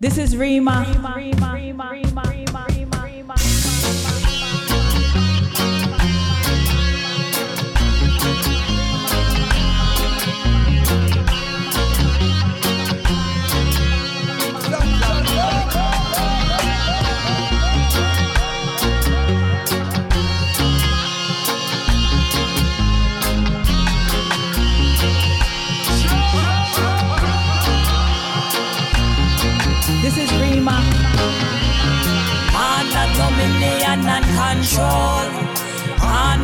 This 0.00 0.16
is 0.16 0.34
Reemah. 0.34 0.86
Reemah, 0.86 1.14
Reemah, 1.14 1.92
Reemah, 1.92 3.59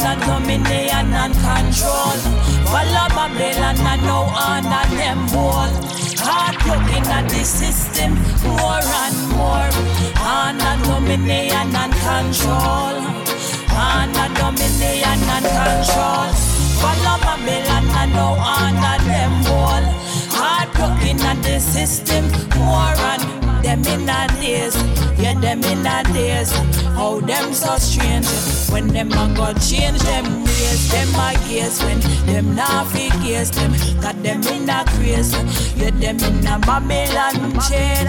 Under 0.07 0.25
dominion 0.25 1.13
and 1.13 1.35
control. 1.35 2.19
Follow 2.71 3.09
Babylon 3.11 3.77
and 3.77 4.03
now 4.03 4.27
under 4.39 4.87
them 4.95 5.27
wall. 5.35 5.71
Hard 6.23 6.55
looking 6.67 7.07
at 7.11 7.29
the 7.29 7.43
system 7.43 8.15
more 8.47 8.87
and 9.03 9.19
more. 9.35 9.71
Under 10.23 10.75
dominion 10.87 11.75
and 11.75 11.93
control. 12.07 12.95
Under 13.75 14.29
dominion 14.39 15.19
and 15.35 15.47
control. 15.59 16.31
Follow 16.79 17.19
Babylon 17.27 17.85
and 18.01 18.13
now 18.15 18.35
under 18.63 19.05
them 19.11 19.33
wall. 19.51 19.85
Hard 20.39 20.69
looking 20.79 21.21
at 21.21 21.43
the 21.43 21.59
system 21.59 22.25
more 22.61 22.95
and 23.11 23.36
them 23.67 23.85
in 23.87 24.09
a 24.09 24.29
days, 24.41 24.77
yeah, 25.19 25.35
them 25.41 25.63
in 25.65 25.85
a 25.85 26.03
days. 26.15 26.53
How 26.95 27.19
them 27.19 27.53
so 27.53 27.77
strange. 27.79 28.27
When 28.71 28.87
them 28.89 29.11
a 29.11 29.35
go 29.35 29.53
change 29.55 29.99
them 30.03 30.45
ways, 30.45 30.91
them 30.93 31.09
a 31.15 31.35
gaze. 31.49 31.83
When 31.83 31.99
them 32.27 32.55
not 32.55 32.87
fi 32.87 33.09
gaze 33.25 33.51
them. 33.51 33.73
Got 34.01 34.23
them 34.23 34.41
in 34.55 34.71
a 34.71 34.85
craze, 34.95 35.33
yeah, 35.75 35.91
them 35.91 36.19
in 36.21 36.47
a 36.47 36.59
Babylon 36.61 37.59
chain, 37.67 38.07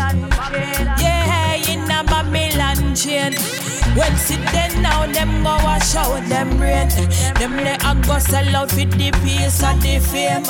yeah, 1.01 1.26
a 1.97 2.03
Babylon 2.03 2.95
chain. 2.95 3.33
Well, 3.95 4.15
sit 4.17 4.41
then 4.53 4.83
now, 4.83 5.07
them 5.07 5.43
go 5.43 5.57
wash 5.65 5.95
out 5.95 6.21
them 6.29 6.57
brain. 6.57 6.89
Them 7.39 7.57
let 7.57 7.81
a 7.83 7.95
go 8.05 8.19
sell 8.19 8.55
out 8.55 8.69
for 8.69 8.85
the 8.85 9.09
peace 9.23 9.63
and 9.63 9.81
the 9.81 9.97
fame. 9.99 10.43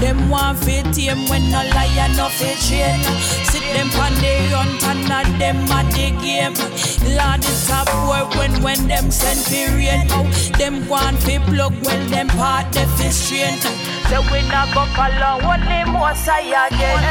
Them 0.00 0.30
want 0.30 0.58
fit 0.58 0.86
tame 0.94 1.26
when 1.28 1.50
no 1.50 1.62
lion 1.74 2.16
no 2.16 2.28
fit 2.28 2.58
train. 2.66 3.02
Sit 3.50 3.66
them 3.74 3.90
on 3.98 4.14
the 4.22 4.32
run, 4.52 4.70
and 4.90 5.08
not 5.08 5.26
them 5.38 5.56
at 5.72 5.90
the 5.90 6.10
game. 6.22 6.54
Lord, 7.16 7.40
it's 7.40 7.70
a 7.70 7.82
poor 7.86 8.22
when 8.38 8.62
when 8.62 8.86
them 8.86 9.10
send 9.10 9.42
rain. 9.50 10.06
Oh, 10.10 10.24
them 10.58 10.86
want 10.88 11.18
fi 11.22 11.38
plug 11.38 11.74
when 11.84 12.10
them 12.10 12.28
part 12.28 12.70
the 12.72 12.86
fish 12.96 13.26
strain. 13.26 13.58
So 14.08 14.20
we 14.30 14.42
not 14.46 14.70
go 14.74 14.86
follow 14.94 15.42
only 15.42 15.82
most 15.90 16.28
I 16.28 16.46
again. 16.66 17.02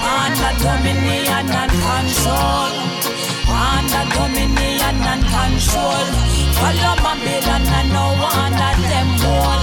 Under 0.00 0.52
dominion 0.62 1.50
and 1.60 1.72
control. 1.84 3.25
Under 3.72 4.04
dominion 4.14 4.96
and 5.12 5.24
control. 5.34 6.06
Follow 6.58 6.94
Babylon 7.04 7.64
and 7.78 7.88
no 7.92 8.06
one 8.22 8.54
at 8.68 8.78
them 8.90 9.10
wall. 9.24 9.62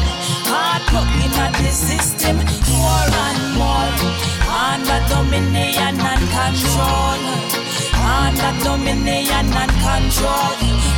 Hard 0.52 0.84
looking 0.96 1.34
at 1.46 1.54
the 1.59 1.72
system 1.72 2.38
more 2.70 3.09
and 3.26 3.42
more. 3.59 3.92
Under 4.68 5.00
dominion 5.12 5.96
and 6.12 6.26
control. 6.38 7.20
Under 8.20 8.54
dominion 8.66 9.48
and 9.62 9.74
control. 9.88 10.56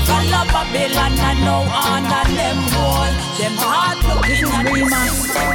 Follow 0.08 0.44
Babylon 0.53 1.14
and 1.30 1.39
no 1.50 1.58
one 1.88 2.06
them 2.39 2.59
wall. 2.76 3.11
Them 3.39 3.56
hard 3.64 3.98
looking 4.10 4.48
at 4.58 4.66
the 4.73 4.83
system. 5.04 5.54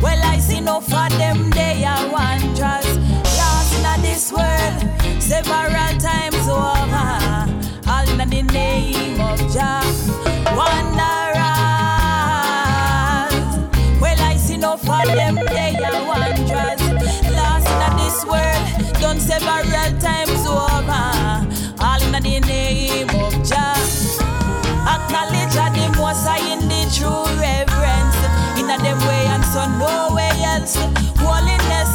Well, 0.03 0.23
I 0.25 0.39
see 0.41 0.61
no 0.61 0.81
for 0.81 1.09
them, 1.19 1.51
they 1.51 1.85
are 1.85 2.09
wanderers. 2.11 2.97
Lost 3.37 3.75
in 3.75 4.03
this 4.03 4.33
world, 4.33 5.23
several 5.23 5.99
times 6.01 6.49
over. 6.49 7.13
All 7.91 8.09
in 8.09 8.19
the 8.27 8.43
name 8.53 9.21
of 9.21 9.39
Jah. 9.53 9.85
Wanderers. 10.57 11.37
Well, 14.01 14.21
I 14.23 14.37
see 14.39 14.57
no 14.57 14.79
for 14.79 15.05
them, 15.05 15.35
they 15.35 15.77
are 15.85 16.07
wanderers 16.07 16.81
lost 17.37 17.69
in 17.69 17.97
this 17.99 18.25
world, 18.25 19.21
several 19.21 20.01
times 20.01 20.26
the 22.27 22.41
name 22.41 23.09
of 23.11 23.33
Jah. 23.47 23.79
Acknowledge 24.87 25.55
that 25.55 25.73
the 25.75 25.87
most 25.99 26.27
high 26.27 26.43
in 26.53 26.67
the 26.67 26.83
true 26.91 27.27
reverence. 27.39 28.19
In 28.59 28.67
a 28.67 28.77
them 28.83 28.99
way 29.07 29.25
and 29.31 29.45
so 29.45 29.63
nowhere 29.79 30.35
else. 30.55 30.75
Holiness 31.23 31.93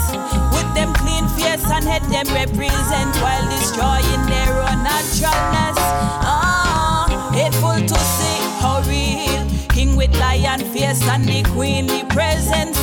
with 0.56 0.70
them 0.74 0.94
clean 0.94 1.28
face 1.36 1.68
and 1.68 1.84
head 1.86 2.04
them 2.08 2.28
represent 2.32 3.12
while 3.20 3.46
destroying 3.50 4.24
their 4.32 4.52
own 4.68 4.80
naturalness. 4.84 5.80
Ah, 6.24 7.32
hateful 7.34 7.80
to 7.80 7.98
see 8.16 8.40
how 8.64 8.80
real. 8.88 9.44
King 9.70 9.96
with 9.96 10.14
lion 10.20 10.62
face 10.72 11.04
and 11.08 11.26
the 11.26 11.44
queenly 11.52 12.04
presence. 12.06 12.80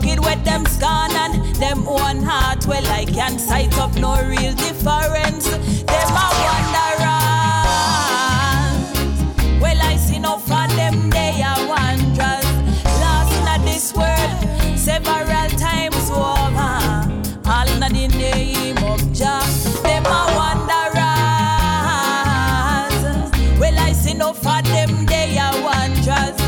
Wicked 0.00 0.20
with 0.20 0.44
them 0.44 0.64
scorn 0.66 1.10
and 1.12 1.54
them 1.56 1.84
one 1.84 2.22
heart, 2.22 2.66
well, 2.66 2.86
I 2.86 3.04
can't 3.04 3.40
sight 3.40 3.76
up 3.78 3.94
no 3.96 4.16
real 4.26 4.54
difference. 4.54 5.48
Them 5.48 6.10
a 6.10 6.28
wanderers. 6.44 7.00
Well, 9.60 9.80
I 9.80 9.96
see 9.96 10.18
no 10.18 10.38
for 10.38 10.66
them, 10.76 11.10
they 11.10 11.42
are 11.42 11.66
wanderers. 11.68 12.46
Lost 13.00 13.32
in 13.32 13.64
this 13.64 13.94
world 13.94 14.78
several 14.78 15.48
times 15.58 16.10
over. 16.10 16.80
All 17.46 17.68
in 17.68 17.80
the 17.80 17.88
name 17.88 18.78
of 18.78 19.00
Jah. 19.12 19.44
Them 19.82 20.06
a 20.06 20.26
wanderers. 20.36 20.90
Well, 23.60 23.78
I 23.78 23.92
see 23.92 24.14
no 24.14 24.32
for 24.32 24.62
them, 24.62 25.06
they 25.06 25.38
are 25.38 25.60
wanderers. 25.62 26.40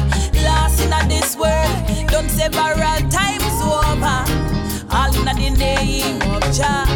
Lost 0.45 0.81
in 0.81 1.09
this 1.09 1.37
world, 1.37 2.09
done 2.09 2.29
several 2.29 3.11
times 3.11 3.26
the 5.55 5.59
name 5.59 6.23
of 6.23 6.43
Jah. 6.53 6.87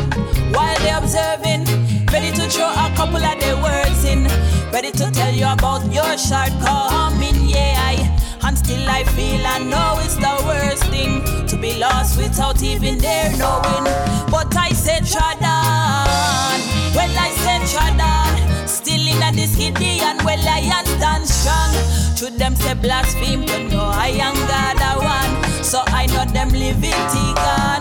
While 0.52 0.78
they 0.80 0.90
observing, 0.90 1.64
ready 2.10 2.30
to 2.32 2.48
throw 2.50 2.66
a 2.66 2.92
couple 2.96 3.22
of 3.22 3.40
their 3.40 3.56
words 3.56 4.04
in, 4.04 4.24
ready 4.72 4.90
to 4.92 5.10
tell 5.10 5.32
you 5.32 5.46
about 5.46 5.84
your 5.92 6.16
shortcoming, 6.18 7.48
yeah. 7.48 7.76
I, 7.78 7.94
and 8.42 8.58
still 8.58 8.88
I 8.88 9.04
feel 9.04 9.46
I 9.46 9.58
know 9.58 10.00
it's 10.02 10.16
the 10.16 10.34
worst 10.46 10.84
thing 10.86 11.46
to 11.46 11.56
be 11.56 11.78
lost 11.78 12.18
without 12.18 12.62
even 12.62 12.98
their 12.98 13.30
knowing. 13.36 13.84
But 14.30 14.56
I 14.56 14.70
said, 14.70 15.04
Tradan, 15.04 16.58
well 16.94 17.14
I 17.26 17.30
said, 17.44 17.62
Tradan, 17.70 18.68
still 18.68 19.06
in 19.06 19.22
a 19.22 19.30
this 19.32 19.54
Gideon, 19.56 20.18
well 20.24 20.48
I 20.48 20.60
am 20.78 20.86
stand 20.86 21.28
strong. 21.28 22.16
Should 22.16 22.38
them 22.38 22.54
say 22.56 22.74
blaspheme, 22.74 23.46
but 23.46 23.62
no, 23.70 23.82
I 23.84 24.08
am 24.08 24.34
God 24.48 24.76
a 24.80 24.92
one, 24.98 25.64
so 25.64 25.82
I 25.86 26.06
know 26.06 26.24
them 26.32 26.48
living 26.50 26.90
God. 27.34 27.79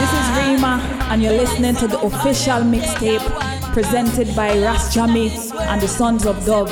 This 0.00 0.12
is 0.12 0.26
Reemah, 0.38 0.80
and 1.10 1.22
you're 1.22 1.32
listening 1.32 1.74
to 1.76 1.86
the 1.86 2.00
official 2.00 2.60
mixtape 2.62 3.20
presented 3.74 4.34
by 4.34 4.58
Ras 4.58 4.94
Jammy 4.94 5.28
and 5.58 5.82
the 5.82 5.88
Suns 5.88 6.24
of 6.24 6.42
Dub. 6.46 6.68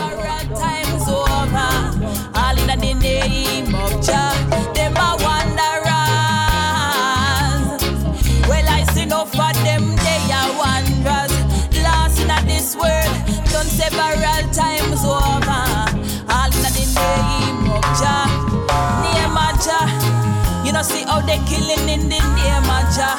See 20.85 21.03
how 21.05 21.21
they 21.21 21.41
killing 21.49 21.89
in 21.89 22.13
the 22.13 22.21
name 22.21 22.69
of 22.69 22.85
Jah, 22.93 23.17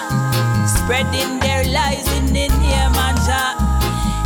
spreading 0.69 1.39
their 1.41 1.65
lies 1.73 2.05
in 2.13 2.27
the 2.27 2.47
name 2.61 2.93
of 2.93 3.15
Jah. 3.25 3.57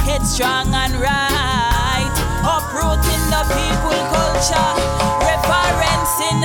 Headstrong 0.04 0.68
and 0.74 0.94
right, 1.00 2.16
uprooting 2.44 3.24
the 3.32 3.44
people 3.56 4.00
culture, 4.12 4.72
referencing 5.24 6.40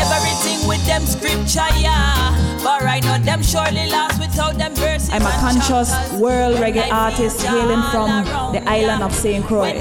everything 0.00 0.66
with 0.66 0.80
future, 1.20 1.68
yeah. 1.78 2.32
But 2.62 2.82
right 2.82 3.02
now, 3.02 3.18
them 3.18 3.42
surely 3.42 3.90
lost 3.90 4.20
without 4.20 4.56
them 4.56 4.74
verses. 4.74 5.10
I'm 5.10 5.22
a 5.22 5.30
conscious 5.40 5.90
world 6.20 6.56
reggae 6.56 6.90
artist 6.90 7.42
hailing 7.42 7.82
from 7.90 8.24
the 8.52 8.62
island 8.66 9.02
of 9.02 9.12
St. 9.14 9.44
Croix. 9.44 9.72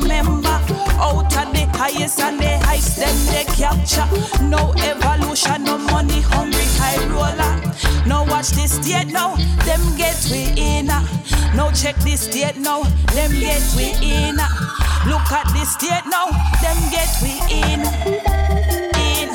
Remember. 0.00 0.48
Out 1.00 1.24
of 1.24 1.52
the 1.52 1.66
highest 1.72 2.20
and 2.20 2.38
the 2.38 2.58
highest, 2.58 2.96
them 2.96 3.16
they 3.32 3.44
capture. 3.44 4.06
No 4.44 4.72
evolution, 4.84 5.64
no 5.64 5.78
money 5.78 6.20
hungry 6.20 6.66
high 6.78 7.00
roller. 7.08 7.54
No 8.06 8.24
watch 8.24 8.50
this 8.50 8.72
state 8.72 9.08
now, 9.08 9.36
them 9.64 9.80
get 9.96 10.16
we 10.30 10.52
in. 10.56 10.86
No 11.54 11.70
check 11.72 11.96
this 11.96 12.22
state 12.22 12.56
now, 12.56 12.82
them 13.14 13.32
get 13.40 13.62
we 13.76 13.92
in. 14.02 14.36
Look 15.06 15.32
at 15.32 15.46
this 15.52 15.72
state 15.72 16.04
now, 16.06 16.28
them 16.60 16.78
get 16.90 17.10
we 17.22 17.40
in. 17.50 17.80
In 19.00 19.28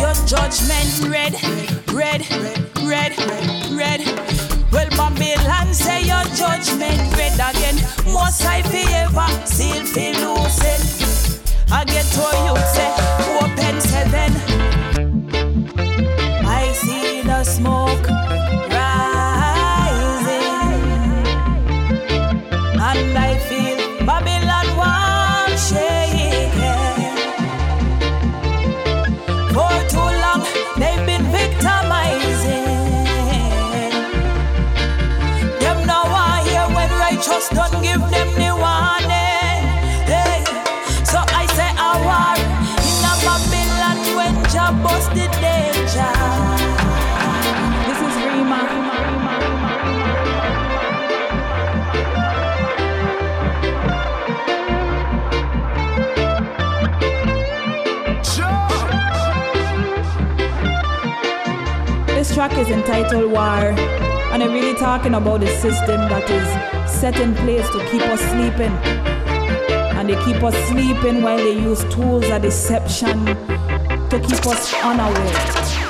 your 0.00 0.14
judgment 0.26 0.90
red, 1.08 1.34
red, 1.92 2.22
red, 2.82 3.12
red, 3.16 3.16
red. 3.76 4.33
Well, 4.74 4.90
Babylon 4.90 5.72
say 5.72 6.02
your 6.02 6.24
judgment 6.34 6.98
red 7.16 7.34
again. 7.34 7.76
Most 8.12 8.44
I 8.44 8.60
fi 8.62 8.82
ever 9.02 9.46
seal 9.46 9.84
fi 9.86 10.10
losing. 10.18 10.82
I 11.70 11.84
get 11.84 12.04
to 12.16 12.26
you 12.44 12.56
say 12.74 12.93
is 62.58 62.68
entitled 62.68 63.32
War, 63.32 63.74
and 64.32 64.42
I'm 64.42 64.52
really 64.52 64.78
talking 64.78 65.14
about 65.14 65.40
the 65.40 65.48
system 65.58 66.00
that 66.08 66.28
is 66.30 66.90
set 66.90 67.18
in 67.18 67.34
place 67.34 67.68
to 67.70 67.78
keep 67.90 68.02
us 68.02 68.20
sleeping. 68.20 68.72
And 69.96 70.08
they 70.08 70.16
keep 70.24 70.42
us 70.42 70.54
sleeping 70.68 71.22
while 71.22 71.38
they 71.38 71.58
use 71.58 71.84
tools 71.94 72.28
of 72.28 72.42
deception 72.42 73.24
to 73.26 74.20
keep 74.20 74.46
us 74.46 74.74
unaware. 74.82 75.84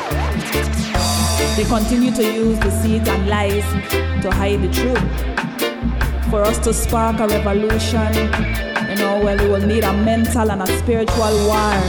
They 1.57 1.65
continue 1.65 2.13
to 2.13 2.23
use 2.23 2.59
deceit 2.59 3.09
and 3.09 3.29
lies 3.29 3.65
to 4.23 4.31
hide 4.31 4.63
the 4.63 4.71
truth. 4.73 6.31
For 6.31 6.43
us 6.43 6.59
to 6.61 6.73
spark 6.73 7.21
a 7.21 7.29
revolution, 7.29 8.15
you 8.89 8.97
know, 8.97 9.21
well, 9.23 9.39
we 9.39 9.49
will 9.49 9.67
need 9.67 9.85
a 9.85 9.93
mental 9.93 10.51
and 10.51 10.63
a 10.63 10.67
spiritual 10.79 11.47
war 11.47 11.81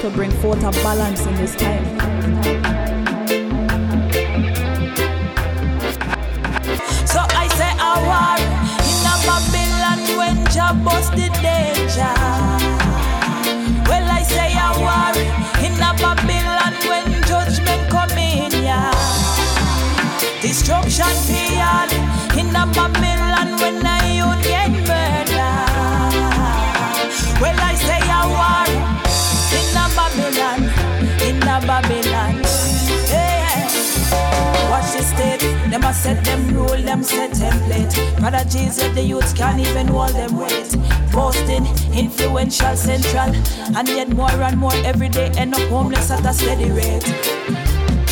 to 0.00 0.10
bring 0.14 0.30
forth 0.42 0.62
a 0.62 0.70
balance 0.82 1.26
in 1.26 1.34
this 1.36 1.54
time. 1.54 1.97
Set 35.98 36.24
them 36.24 36.54
rule, 36.54 36.76
them 36.82 37.02
set 37.02 37.32
template. 37.32 37.92
Brother 38.20 38.44
Jesus, 38.48 38.94
the 38.94 39.02
youths 39.02 39.32
can't 39.32 39.58
even 39.58 39.88
hold 39.88 40.10
them 40.10 40.38
weight. 40.38 40.76
Posting, 41.10 41.66
influential, 41.92 42.76
central, 42.76 43.34
and 43.76 43.88
yet 43.88 44.08
more 44.08 44.30
and 44.30 44.56
more 44.56 44.74
every 44.84 45.08
day 45.08 45.30
end 45.36 45.54
up 45.54 45.68
homeless 45.68 46.10
at 46.10 46.24
a 46.24 46.32
steady 46.32 46.70
rate. 46.70 47.02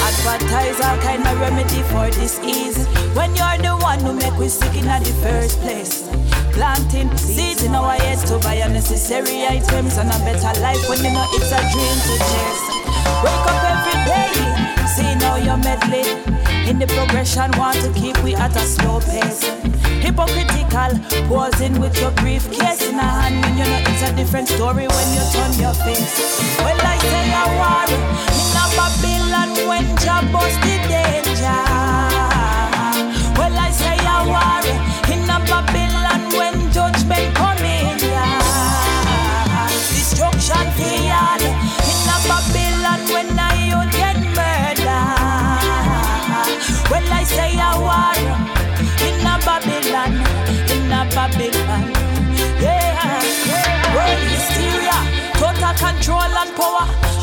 Advertise 0.08 0.80
all 0.80 0.98
kind 0.98 1.22
of 1.26 1.38
remedy 1.40 1.82
for 1.92 2.10
disease. 2.10 2.86
When 3.14 3.30
you're 3.36 3.58
the 3.58 3.76
one 3.80 4.00
who 4.00 4.12
make 4.14 4.36
we 4.36 4.48
sick 4.48 4.74
in 4.74 4.86
the 4.86 5.12
first 5.22 5.60
place. 5.60 6.02
Planting 6.52 7.16
seeds 7.16 7.62
in 7.62 7.74
our 7.74 7.92
heads 7.92 8.24
to 8.30 8.38
buy 8.38 8.54
unnecessary 8.54 9.46
items 9.46 9.96
and 9.98 10.08
a 10.08 10.18
better 10.26 10.60
life 10.60 10.88
when 10.88 10.98
you 11.04 11.12
know 11.12 11.26
it's 11.34 11.52
a 11.52 11.60
dream 11.70 11.98
to 12.08 12.14
chase. 12.30 12.85
Wake 13.24 13.46
up 13.52 13.62
every 13.72 13.98
day, 14.10 14.32
see 14.94 15.14
now 15.16 15.36
you're 15.36 15.56
meddling. 15.56 16.08
In 16.68 16.78
the 16.78 16.86
progression, 16.86 17.50
want 17.56 17.78
to 17.82 17.92
keep 17.92 18.16
we 18.22 18.34
at 18.34 18.54
a 18.56 18.66
slow 18.66 19.00
pace. 19.00 19.44
Hypocritical, 20.02 20.98
posing 21.28 21.80
with 21.80 21.98
your 22.00 22.10
briefcase 22.12 22.88
in 22.88 22.98
a 22.98 23.02
hand 23.02 23.42
when 23.42 23.58
you 23.58 23.64
know 23.64 23.82
it's 23.90 24.02
a 24.02 24.12
different 24.16 24.48
story 24.48 24.86
when 24.86 25.08
you 25.14 25.22
turn 25.32 25.52
your 25.58 25.74
face. 25.86 26.38
Well, 26.58 26.78
I 26.82 26.98
say 26.98 27.26
a 27.30 27.44
war 27.58 27.86
in 28.42 28.56
a 28.58 28.64
Babylon 28.76 29.50
when 29.68 29.86
Jah 29.98 30.22
bust 30.32 30.60
the 30.62 30.76
danger. 30.88 32.15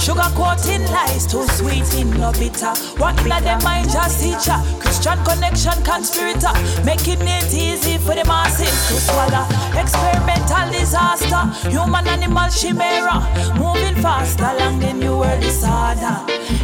Sugar 0.03 0.27
coating 0.35 0.83
lies, 0.91 1.25
too 1.25 1.47
sweet 1.55 1.87
in 1.95 2.09
no 2.19 2.33
bitter. 2.33 2.75
What 2.99 3.15
in 3.23 3.39
them 3.39 3.63
mind 3.63 3.89
just 3.89 4.19
teacher? 4.19 4.59
Christian 4.81 5.17
connection 5.23 5.81
conspirator, 5.81 6.51
making 6.83 7.23
it 7.23 7.53
easy 7.53 7.97
for 7.97 8.13
the 8.13 8.25
masses 8.25 8.67
to 8.89 8.99
swallow. 8.99 9.47
Experimental 9.79 10.67
disaster, 10.75 11.69
human 11.69 12.05
animal 12.05 12.49
chimera, 12.49 13.23
moving 13.55 13.95
faster 14.03 14.43
along 14.43 14.81
the 14.81 14.91
new 14.91 15.19
world 15.19 15.39
disorder. 15.39 16.19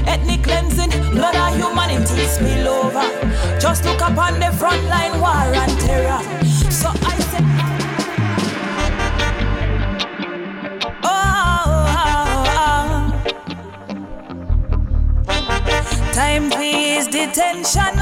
Ethnic 0.05 0.43
cleansing, 0.43 0.91
blood 1.15 1.37
of 1.37 1.55
humanity 1.55 2.25
spill 2.27 2.67
over. 2.67 3.07
Just 3.57 3.85
look 3.85 4.01
up 4.01 4.17
on 4.17 4.37
the 4.41 4.51
front 4.51 4.83
line, 4.91 5.17
war 5.21 5.47
and 5.55 5.79
terror. 5.79 6.19
So 6.69 6.89
I 6.89 7.15
detention. 17.07 17.95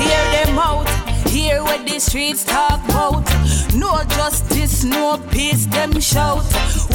Hear 0.00 0.24
them 0.32 0.58
out, 0.58 0.88
hear 1.28 1.62
what 1.62 1.86
the 1.86 1.98
streets 1.98 2.42
talk 2.42 2.82
about. 2.88 3.24
No 3.74 4.02
justice, 4.16 4.82
no 4.82 5.18
peace, 5.30 5.66
them 5.66 6.00
shout. 6.00 6.44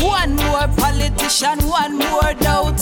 One 0.02 0.36
more 0.36 0.68
politician, 0.76 1.60
one 1.68 2.00
more 2.00 2.34
doubt. 2.34 2.80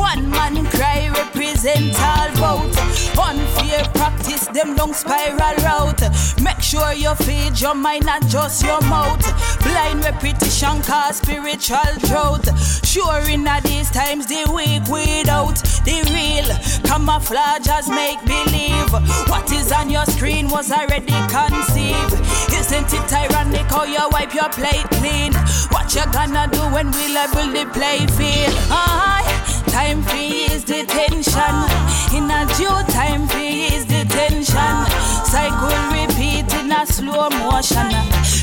One 0.00 0.30
man 0.30 0.64
cry, 0.70 1.10
represent 1.10 1.94
all 2.00 2.30
vote. 2.40 2.74
Unfair 3.20 3.84
practice, 3.92 4.46
them 4.46 4.74
long 4.74 4.94
spiral 4.94 5.54
route. 5.62 6.00
Make 6.42 6.62
sure 6.62 6.94
you 6.94 7.14
feed 7.16 7.60
your 7.60 7.74
mind, 7.74 8.06
not 8.06 8.26
just 8.26 8.64
your 8.64 8.80
mouth. 8.88 9.22
Blind 9.62 10.02
repetition 10.02 10.80
cause 10.80 11.18
spiritual 11.18 11.92
drought. 12.08 12.48
Sure, 12.82 13.20
in 13.28 13.44
these 13.62 13.90
times, 13.90 14.24
the 14.24 14.50
weak 14.50 14.88
without 14.88 15.56
the 15.84 16.00
real 16.16 16.48
camouflage 16.88 17.68
as 17.68 17.90
make 17.90 18.24
believe. 18.24 18.90
What 19.28 19.52
is 19.52 19.70
on 19.70 19.90
your 19.90 20.06
screen 20.06 20.48
was 20.48 20.72
already 20.72 21.12
conceived. 21.28 22.16
Isn't 22.50 22.90
it 22.90 23.12
ironic 23.12 23.68
how 23.68 23.84
you 23.84 24.08
wipe 24.12 24.32
your 24.32 24.48
plate 24.48 24.88
clean? 24.96 25.34
What 25.68 25.94
you 25.94 26.04
gonna 26.10 26.48
do 26.50 26.62
when 26.72 26.90
we 26.90 27.12
level 27.12 27.52
the 27.52 27.68
play 27.74 28.06
field? 28.16 28.56
Aye. 28.70 29.39
Time 29.70 30.02
for 30.02 30.16
is 30.16 30.64
detention. 30.64 31.54
In 32.12 32.30
a 32.30 32.44
due 32.58 32.82
time 32.92 33.28
for 33.28 33.38
is 33.38 33.84
detention. 33.84 34.74
Cycle 35.24 35.78
repeat 35.94 36.52
in 36.54 36.72
a 36.72 36.84
slow 36.84 37.30
motion. 37.30 37.88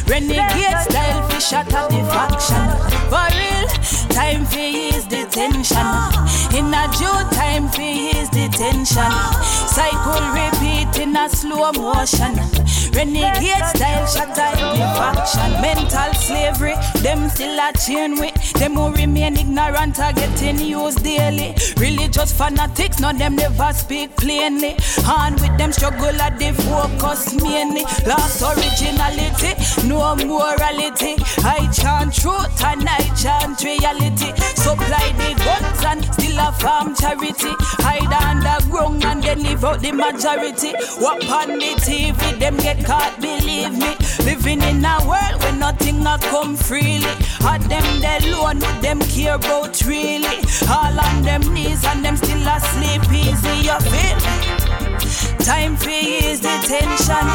Renegade 0.08 0.80
style 0.88 1.30
for 1.30 1.40
shut 1.42 1.74
up 1.74 1.90
the 1.90 2.02
faction. 2.16 2.68
For 3.12 3.28
real, 3.36 3.68
time 4.10 4.46
for 4.46 4.58
is 4.58 5.06
detention. 5.06 5.88
In 6.56 6.74
a 6.74 6.88
due 6.96 7.22
time 7.36 7.68
for 7.68 7.82
is 7.82 8.30
detention. 8.30 9.12
Cycle 9.44 10.24
repeat 10.32 10.98
in 11.02 11.16
a 11.18 11.30
slow 11.30 11.72
motion. 11.74 12.40
Renegade 12.94 13.66
style 13.74 14.08
the 14.78 14.88
faction. 14.98 15.52
Mental 15.62 16.14
slavery, 16.14 16.76
them 17.02 17.30
still 17.30 17.60
a 17.60 17.72
chain 17.74 18.20
with. 18.20 18.34
Them 18.54 18.76
who 18.76 18.92
remain 18.92 19.38
ignorant 19.38 20.00
are 20.00 20.14
getting 20.14 20.60
used 20.60 21.04
daily. 21.04 21.56
Religious 21.78 22.32
fanatics, 22.32 23.00
none 23.00 23.18
them 23.18 23.36
never 23.36 23.72
speak 23.74 24.16
plainly. 24.18 24.76
And 25.06 25.40
with 25.40 25.58
them 25.58 25.72
struggle 25.72 26.22
at 26.22 26.38
the 26.40 26.54
focus 26.54 27.34
mainly. 27.42 27.84
Lost 28.06 28.42
originality, 28.42 29.54
no 29.88 30.16
morality. 30.16 31.16
I 31.44 31.70
chant 31.72 32.14
truth 32.14 32.64
and 32.64 32.88
I 32.88 33.04
chant 33.16 33.64
reality. 33.64 34.34
Supply 34.56 35.12
the 35.18 35.34
guns 35.44 35.84
and 35.86 36.14
still 36.14 36.40
a 36.40 36.52
farm 36.54 36.96
charity. 36.96 37.54
Hide 37.84 38.14
underground 38.14 39.04
and 39.06 39.24
then 39.24 39.44
leave 39.44 39.64
out 39.64 39.82
the 39.82 39.92
majority. 39.92 40.72
What 41.00 41.26
on 41.30 41.60
the 41.60 41.76
TV, 41.86 42.40
them 42.40 42.58
get 42.58 42.77
caught, 42.84 43.20
believe 43.22 43.74
me. 43.78 43.96
Living 44.26 44.62
in 44.62 44.84
a 44.84 44.98
world 45.08 45.36
where 45.42 45.56
nothing 45.56 46.06
a 46.06 46.18
come 46.20 46.56
freely. 46.56 47.14
Had 47.40 47.62
them 47.64 47.88
they 48.00 48.18
alone, 48.28 48.60
them 48.82 49.00
care 49.02 49.36
about 49.36 49.82
really. 49.86 50.38
All 50.70 51.00
on 51.00 51.24
them 51.24 51.42
knees 51.54 51.84
and 51.86 52.04
them 52.04 52.18
still 52.18 52.48
asleep 52.48 53.04
easy, 53.12 53.56
you 53.68 53.80
feel? 53.92 54.18
Time 55.46 55.78
for 55.78 55.90
ease 55.90 56.42
detention. 56.42 57.26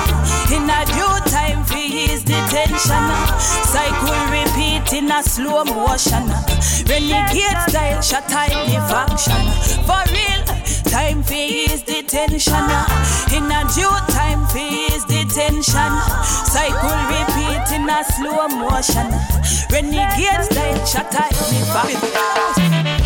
In 0.52 0.68
a 0.68 0.84
due 0.96 1.18
time 1.30 1.64
for 1.64 1.78
ease 1.78 2.22
detention. 2.22 3.04
Cycle 3.72 4.20
repeat 4.30 4.51
in 4.90 5.10
a 5.10 5.22
slow 5.22 5.64
motion. 5.64 6.24
Renegade 6.88 7.60
style, 7.68 8.00
shut 8.00 8.26
time 8.28 8.50
the 8.68 8.80
function. 8.88 9.42
For 9.86 10.02
real, 10.10 10.42
time 10.90 11.22
for 11.22 11.34
ease 11.34 11.82
detention. 11.82 12.64
In 13.36 13.50
a 13.52 13.62
due 13.74 13.98
time 14.08 14.46
for 14.46 14.58
ease 14.58 15.04
detention. 15.04 15.92
Cycle 16.24 16.98
repeat 17.12 17.66
in 17.76 17.88
a 17.88 18.02
slow 18.04 18.48
motion. 18.48 19.08
Renegade 19.70 20.44
style, 20.44 20.86
shut 20.86 21.10
time 21.10 21.30
the 21.30 21.60
function. 21.72 23.01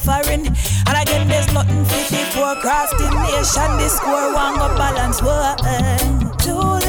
Suffering. 0.00 0.46
And 0.86 0.96
again, 0.96 1.28
there's 1.28 1.52
nothing 1.52 1.84
fit 1.84 2.08
the 2.10 2.22
procrastination. 2.32 3.70
The 3.78 3.88
score 3.88 4.32
one 4.32 4.54
go 4.56 4.68
balance 4.76 5.22
one. 5.22 6.36
To 6.44 6.79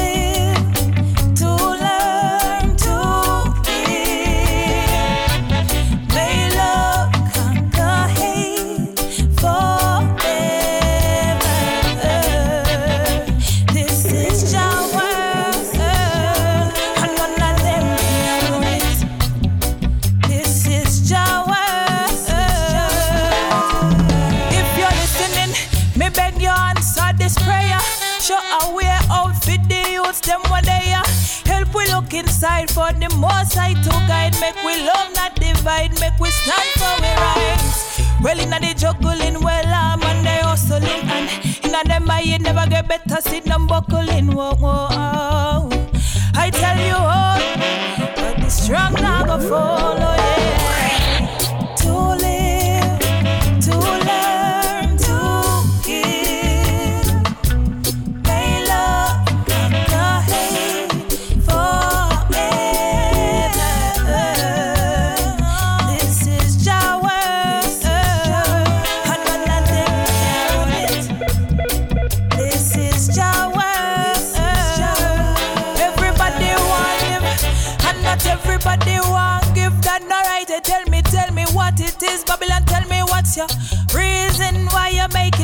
Make 34.42 34.60
we 34.64 34.74
love, 34.84 35.14
not 35.14 35.36
divide. 35.36 35.92
Make 36.00 36.18
we 36.18 36.28
stand 36.30 36.70
for 36.74 36.94
we 37.00 37.10
rights. 37.14 38.02
Well, 38.20 38.40
inna 38.40 38.58
the 38.58 38.74
juggling, 38.74 39.38
well, 39.40 39.66
I'm 39.66 40.02
and 40.02 40.26
they 40.26 40.40
hustling. 40.42 40.82
And 40.82 41.30
inna 41.64 41.84
them 41.84 42.10
I 42.10 42.22
ain't 42.22 42.42
never 42.42 42.66
get 42.68 42.88
better, 42.88 43.20
sit 43.20 43.44
them 43.44 43.68
buckling. 43.68 44.34
Whoa, 44.34 44.54
whoa, 44.56 44.81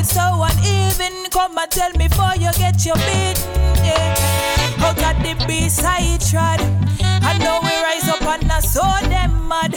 so 0.09 0.43
uneven. 0.43 1.29
Come 1.29 1.57
and 1.57 1.71
tell 1.71 1.91
me 1.91 2.07
before 2.07 2.35
you 2.35 2.51
get 2.53 2.85
your 2.85 2.95
beaten. 2.95 3.45
Yeah. 3.85 4.15
Out 4.81 4.97
of 4.97 5.15
the 5.23 5.45
beast 5.47 5.81
I 5.83 6.17
tried. 6.29 6.61
I 7.21 7.37
know 7.37 7.59
we 7.61 7.73
rise 7.83 8.07
up 8.09 8.21
and 8.23 8.51
I 8.51 8.59
saw 8.59 8.99
them 9.01 9.47
mad. 9.47 9.75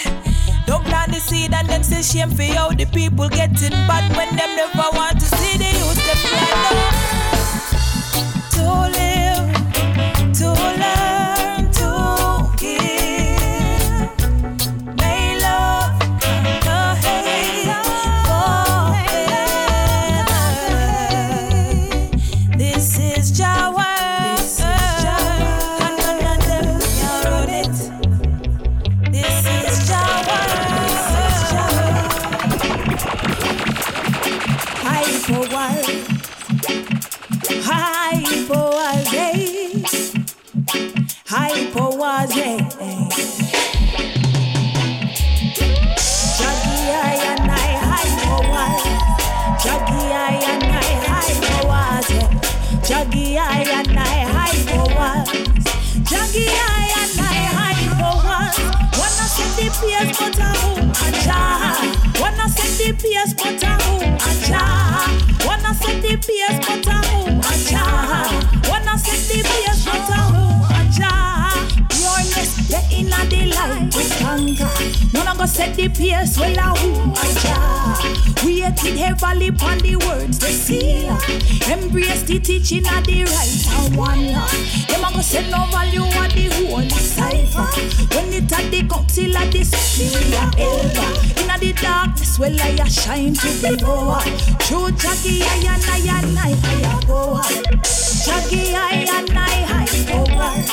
Don't 0.66 0.84
plant 0.84 1.12
the 1.12 1.20
seed 1.20 1.52
and 1.52 1.68
then 1.68 1.84
say 1.84 2.02
shame 2.02 2.30
for 2.30 2.44
how 2.44 2.70
the 2.70 2.86
people 2.86 3.28
getting 3.28 3.76
bad 3.86 4.16
when 4.16 4.34
them 4.36 4.56
never 4.56 4.88
want 4.96 5.20
to 5.20 5.26
see 5.26 5.58
the 5.58 5.70
youth 5.78 6.00
them 6.06 6.20
blind. 6.30 6.56
To 8.54 8.64
live, 8.96 9.51
pace, 63.02 63.34
but 63.34 63.62
a 63.62 63.72
who 63.82 63.96
a 64.14 64.32
jar. 64.46 65.08
Wanna 65.44 65.74
set 65.74 66.00
the 66.02 66.16
pace, 66.16 66.58
but 66.64 66.86
a 66.86 66.98
who 67.08 67.38
a 67.38 67.54
jar. 67.68 68.24
Wanna 68.70 68.96
set 68.98 69.20
the 69.28 69.42
pace, 69.42 69.84
oh, 69.86 69.92
but 69.92 70.10
a 70.10 70.22
who 70.32 70.44
a 70.70 70.82
jar. 70.96 71.50
Yourness, 72.00 72.50
the 72.70 72.80
inner 72.96 73.24
the 73.28 73.42
light 73.54 73.94
we 73.94 74.04
conquer. 74.18 75.30
Of 75.32 75.40
us 75.40 75.54
set 75.54 75.74
the 75.74 75.88
pace, 75.88 76.38
well 76.38 76.58
a 76.58 76.78
who 76.78 76.90
a 77.10 78.31
We 78.62 78.68
it 78.68 78.96
heavily 78.96 79.48
upon 79.48 79.78
the 79.78 79.96
words 79.96 80.38
they 80.38 80.52
see. 80.52 81.06
Embrace 81.66 82.22
the 82.22 82.38
teaching 82.38 82.86
of 82.86 83.02
the 83.02 83.24
right 83.24 83.66
and 83.74 83.96
one 83.96 84.30
love. 84.30 84.86
Them 84.86 85.02
a 85.02 85.10
go 85.12 85.20
set 85.20 85.50
no 85.50 85.66
value 85.74 86.06
on 86.06 86.30
the 86.30 86.46
whole 86.54 86.88
cipher. 86.90 87.66
When 88.14 88.32
it 88.32 88.52
at 88.52 88.70
the 88.70 88.86
council 88.86 89.34
of 89.34 89.50
the 89.50 89.64
superior 89.66 90.46
elder. 90.62 91.10
Inna 91.42 91.58
the 91.58 91.72
darkness, 91.82 92.38
well 92.38 92.54
I 92.62 92.78
a 92.78 92.88
shine 92.88 93.34
to 93.34 93.48
the 93.58 93.82
lower. 93.82 94.22
True 94.62 94.92
Jackie, 94.94 95.42
I 95.42 95.58
and 95.66 95.82
I 95.82 95.98
and 96.22 96.38
I, 96.38 96.54
I 96.54 97.02
a 97.02 97.06
go 97.06 97.42
Jackie, 98.22 98.76
I 98.76 99.02
and 99.10 99.30
I, 99.36 99.58
high 99.66 99.86
forward. 100.06 100.66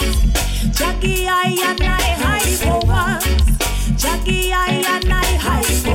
Jackie, 0.75 1.27
I 1.27 1.57
and 1.57 1.81
I, 1.81 2.05
high 2.21 2.53
forward. 2.53 3.97
Jackie, 3.97 4.53
I 4.53 4.77
and 4.77 5.11
I, 5.11 5.25
high 5.41 5.63
forward. 5.63 5.88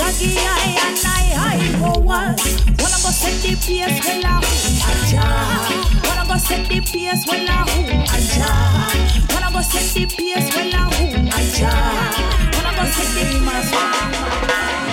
Jackie, 0.00 0.32
I 0.38 0.80
and 0.80 0.96
I, 1.04 1.24
high 1.36 1.60
forward. 1.78 2.40
Wanna 2.80 2.98
go 3.04 3.10
set 3.12 3.36
the 3.42 3.52
pace, 3.60 4.00
well 4.00 4.24
a 4.24 4.40
who 4.40 4.56
a 4.80 4.92
jar. 5.10 5.44
Wanna 6.08 6.38
set 6.40 6.66
the 6.68 6.80
pace, 6.80 7.26
well 7.28 7.44
a 7.44 7.58
who 7.68 7.84
a 8.00 8.18
jar. 8.32 8.88
Wanna 9.28 9.62
set 9.62 9.92
the 9.92 10.06
pace, 10.06 10.48
well 10.56 10.72
a 10.72 10.82
who 10.96 11.04
a 11.20 11.40
jar. 11.52 12.00
Wanna 12.64 12.84
set 12.88 13.08
the 13.12 13.24
pace. 13.44 13.70
Don't 13.70 14.89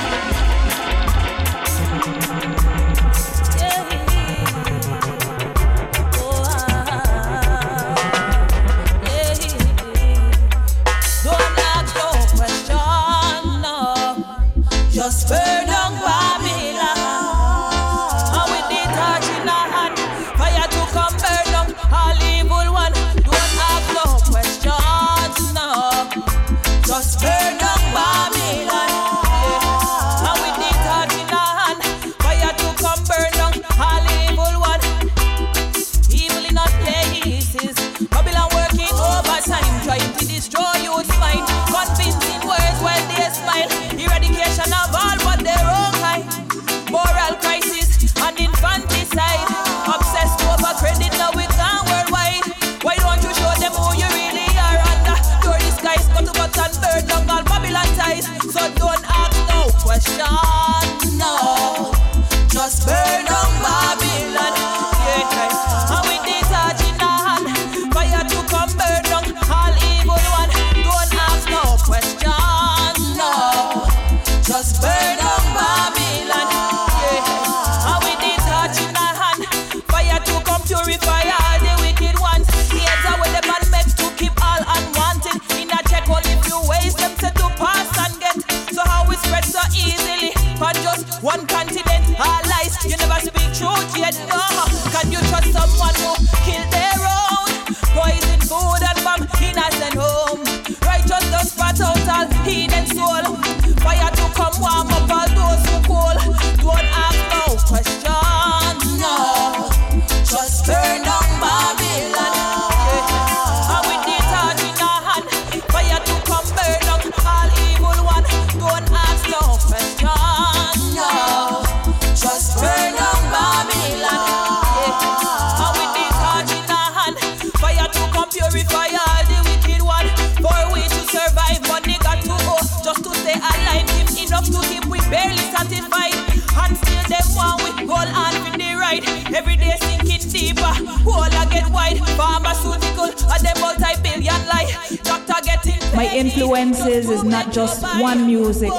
My 145.97 146.07
influences 146.13 147.09
is 147.09 147.23
not 147.23 147.51
just 147.51 147.81
one 147.99 148.27
music, 148.27 148.69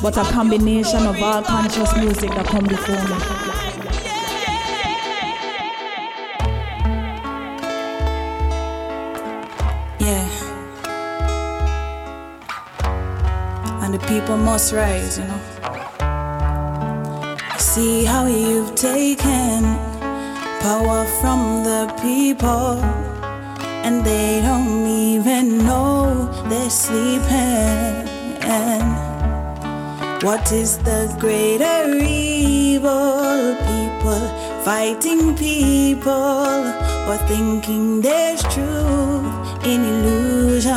but 0.00 0.16
a 0.16 0.24
combination 0.32 1.06
of 1.06 1.22
all 1.22 1.42
conscious 1.42 1.94
music 1.94 2.30
that 2.30 2.46
come 2.46 2.64
before 2.64 2.96
me. 3.04 3.16
Yeah. 10.00 10.26
And 13.84 13.92
the 13.92 13.98
people 14.08 14.38
must 14.38 14.72
rise, 14.72 15.18
you 15.18 15.24
know. 15.24 15.40
See 17.58 18.04
how 18.06 18.24
you've 18.26 18.74
taken 18.74 19.76
power 20.60 21.04
from 21.20 21.62
the 21.62 21.92
people, 22.00 22.80
and 23.84 24.04
they 24.04 24.40
don't 24.40 24.86
even 24.86 25.58
know 25.58 26.28
they're 26.48 26.70
sleeping. 26.70 28.12
What 30.22 30.50
is 30.52 30.78
the 30.78 31.14
greater 31.20 31.94
evil? 31.98 33.54
People 33.68 34.24
fighting 34.64 35.36
people 35.36 36.64
or 37.08 37.18
thinking 37.28 38.00
there's 38.00 38.42
truth 38.54 39.26
in 39.66 39.84
illusions. 39.92 40.72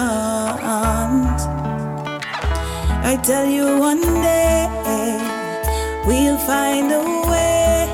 I 3.09 3.17
tell 3.23 3.45
you 3.45 3.79
one 3.79 4.01
day 4.01 4.67
we'll 6.05 6.37
find 6.39 6.91
a 6.91 7.03
way 7.31 7.87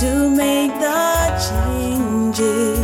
to 0.00 0.10
make 0.30 0.72
the 0.80 0.98
changes. 1.46 2.77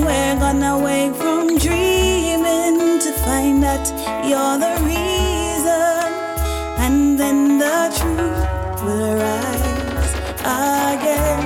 We're 0.00 0.36
gonna 0.36 0.78
wake 0.78 1.14
from 1.14 1.58
dreaming 1.58 2.98
to 3.00 3.12
find 3.24 3.62
that 3.62 3.86
you're 4.28 4.56
the 4.58 4.74
reason. 4.84 6.06
And 6.84 7.18
then 7.18 7.58
the 7.58 7.92
truth 7.98 8.82
will 8.84 9.14
rise 9.16 10.14
again. 10.40 11.44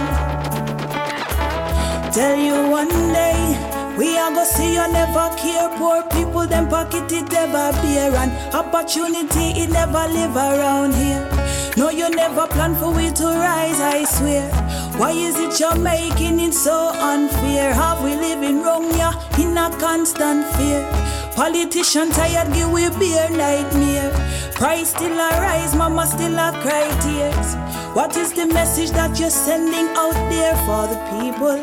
tell 2.13 2.39
you 2.39 2.71
one 2.71 2.89
day 3.13 3.75
we 3.99 4.17
are 4.17 4.33
go 4.33 4.45
see 4.45 4.75
you 4.75 4.87
never 4.93 5.35
care. 5.37 5.69
Poor 5.77 6.03
people, 6.05 6.47
them 6.47 6.69
pocket 6.69 7.11
it 7.13 7.31
never 7.33 7.73
bear. 7.83 8.15
And 8.15 8.33
opportunity, 8.55 9.61
it 9.63 9.71
never 9.71 10.07
live 10.09 10.37
around 10.37 10.95
here. 10.95 11.29
No, 11.77 11.91
you 11.91 12.09
never 12.11 12.47
plan 12.47 12.75
for 12.77 12.93
we 12.93 13.11
to 13.11 13.25
rise, 13.25 13.81
I 13.81 14.05
swear. 14.05 14.64
Why 14.97 15.11
is 15.11 15.37
it 15.41 15.59
you're 15.59 15.75
making 15.75 16.39
it 16.39 16.55
so 16.55 16.91
unfair? 16.95 17.75
Have 17.75 18.05
we 18.05 18.15
living 18.15 18.63
wrong, 18.63 18.95
yeah, 18.95 19.15
in 19.41 19.59
a 19.59 19.69
constant 19.81 20.47
fear? 20.55 20.89
Politician 21.35 22.11
tired, 22.11 22.53
give 22.55 22.71
we 22.71 22.89
beer 22.91 23.29
nightmare. 23.31 24.13
Price 24.55 24.91
still 24.91 25.19
a 25.19 25.31
rise, 25.41 25.75
mama 25.75 26.07
still 26.07 26.39
a 26.39 26.53
cry 26.63 26.87
tears. 27.03 27.74
What 27.95 28.17
is 28.17 28.33
the 28.33 28.47
message 28.47 28.91
that 28.91 29.21
you're 29.21 29.31
sending 29.31 29.87
out 29.95 30.19
there 30.29 30.57
for 30.67 30.89
the 30.91 30.99
people? 31.15 31.57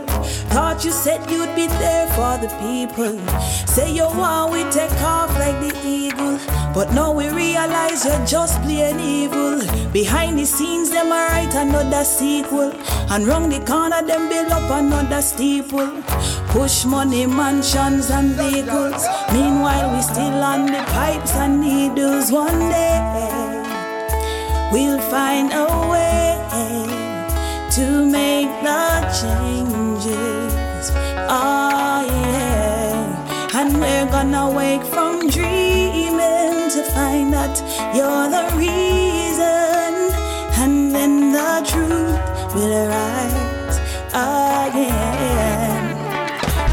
Thought 0.47 0.85
you 0.85 0.91
said 0.91 1.29
you'd 1.29 1.53
be 1.55 1.67
there 1.67 2.07
for 2.15 2.37
the 2.39 2.47
people. 2.63 3.19
Say 3.67 3.91
you 3.91 4.05
want 4.05 4.53
we 4.53 4.63
take 4.71 4.95
off 5.01 5.29
like 5.37 5.59
the 5.59 5.75
eagle. 5.85 6.39
But 6.73 6.93
now 6.93 7.11
we 7.11 7.27
realize 7.27 8.05
you're 8.05 8.25
just 8.25 8.61
plain 8.61 8.97
evil. 9.01 9.59
Behind 9.91 10.39
the 10.39 10.45
scenes, 10.45 10.89
them 10.89 11.11
are 11.11 11.27
write 11.27 11.53
another 11.53 12.05
sequel. 12.05 12.71
And 13.11 13.27
round 13.27 13.51
the 13.51 13.59
corner, 13.65 14.01
them 14.01 14.29
build 14.29 14.53
up 14.53 14.71
another 14.71 15.21
steeple. 15.21 16.01
Push 16.55 16.85
money, 16.85 17.25
mansions, 17.25 18.09
and 18.09 18.29
vehicles. 18.35 19.05
Meanwhile, 19.33 19.93
we 19.93 20.01
still 20.01 20.41
on 20.41 20.67
the 20.67 20.81
pipes 20.95 21.35
and 21.35 21.59
needles. 21.59 22.31
One 22.31 22.57
day, 22.69 23.50
we'll 24.71 24.99
find 24.99 25.51
a 25.53 25.67
way 25.89 26.21
to 27.71 28.05
make 28.05 28.51
the 28.63 28.85
changes. 29.21 30.91
Oh, 31.29 32.03
yeah. 32.05 33.57
And 33.59 33.79
we're 33.79 34.07
gonna 34.11 34.49
wake 34.51 34.83
from 34.83 35.29
dreaming 35.29 36.69
to 36.75 36.83
find 36.93 37.31
that 37.33 37.55
you're 37.95 38.27
the 38.35 38.45
reason. 38.57 39.91
And 40.61 40.93
then 40.93 41.31
the 41.31 41.61
truth 41.71 42.19
will 42.53 42.87
rise 42.87 43.77
again. 44.13 45.95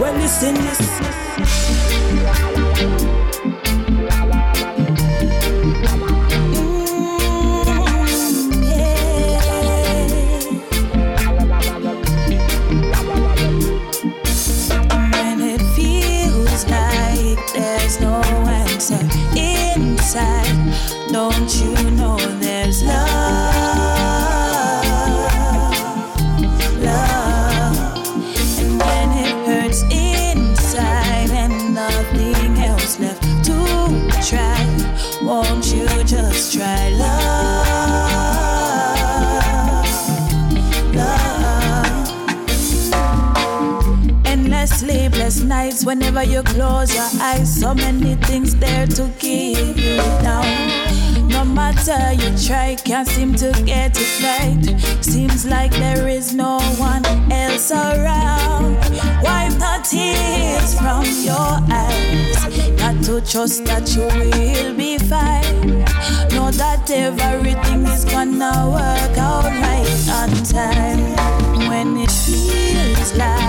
Well, 0.00 0.14
listen, 0.14 0.54
listen. 0.54 0.88
Nights 45.48 45.84
whenever 45.84 46.22
you 46.22 46.42
close 46.42 46.94
your 46.94 47.08
eyes. 47.20 47.61
So 47.61 47.74
many 47.74 48.14
things 48.16 48.54
there 48.56 48.87
to 48.87 49.11
keep 49.18 49.76
you 49.76 49.96
down. 50.22 50.46
No 51.28 51.44
matter 51.44 52.12
you 52.12 52.37
try, 52.46 52.76
can't 52.76 53.08
seem 53.08 53.34
to 53.37 53.50
get 53.64 53.96
it 53.98 54.22
right. 54.22 55.04
Seems 55.04 55.46
like 55.46 55.72
there 55.72 56.06
is 56.08 56.34
no 56.34 56.58
one 56.76 57.04
else 57.32 57.70
around. 57.70 58.76
Wipe 59.22 59.56
the 59.64 59.74
tears 59.88 60.74
from 60.78 61.04
your 61.24 61.50
eyes. 61.72 62.37
Got 62.78 63.02
to 63.04 63.20
trust 63.20 63.64
that 63.64 63.94
you 63.96 64.06
will 64.18 64.74
be 64.76 64.98
fine. 64.98 65.84
Know 66.34 66.50
that 66.52 66.90
everything 66.90 67.87
is 67.87 68.04
gonna 68.04 68.52
work 68.70 69.18
out 69.18 69.44
right 69.44 70.08
on 70.20 70.30
time. 70.44 71.00
When 71.68 71.96
it 71.98 72.11
feels 72.11 73.14
like 73.14 73.47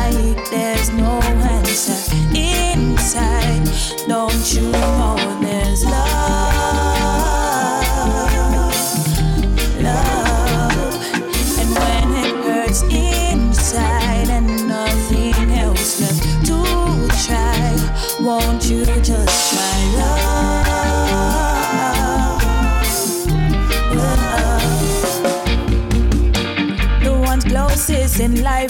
there's 0.50 0.90
no 0.92 1.20
answer 1.22 2.16
inside, 2.36 3.66
don't 4.08 4.54
you 4.54 4.72
know 4.72 5.40
there's 5.42 5.86
love? 5.86 6.49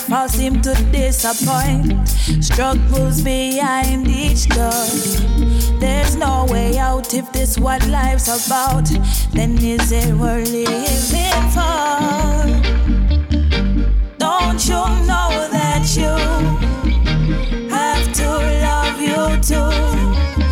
In 0.10 0.16
life 0.16 0.22
all 0.22 0.28
seem 0.30 0.62
to 0.62 0.74
disappoint. 0.92 2.08
Struggles 2.44 3.22
behind 3.22 4.08
each 4.08 4.48
door. 4.50 4.88
There's 5.80 6.16
no 6.16 6.46
way 6.50 6.78
out 6.78 7.14
if 7.14 7.32
this 7.32 7.58
what 7.58 7.86
life's 7.88 8.28
about. 8.28 8.90
Then 9.34 9.58
is 9.58 9.92
it 9.92 10.14
worth 10.14 10.52
living 10.52 11.50
for? 11.54 11.80
Don't 14.18 14.66
you 14.68 14.84
know 15.08 15.48
that 15.52 15.86
you 15.96 16.18
have 17.70 18.14
to 18.14 18.30
love 18.62 19.02
you 19.02 19.38
too? 19.42 20.49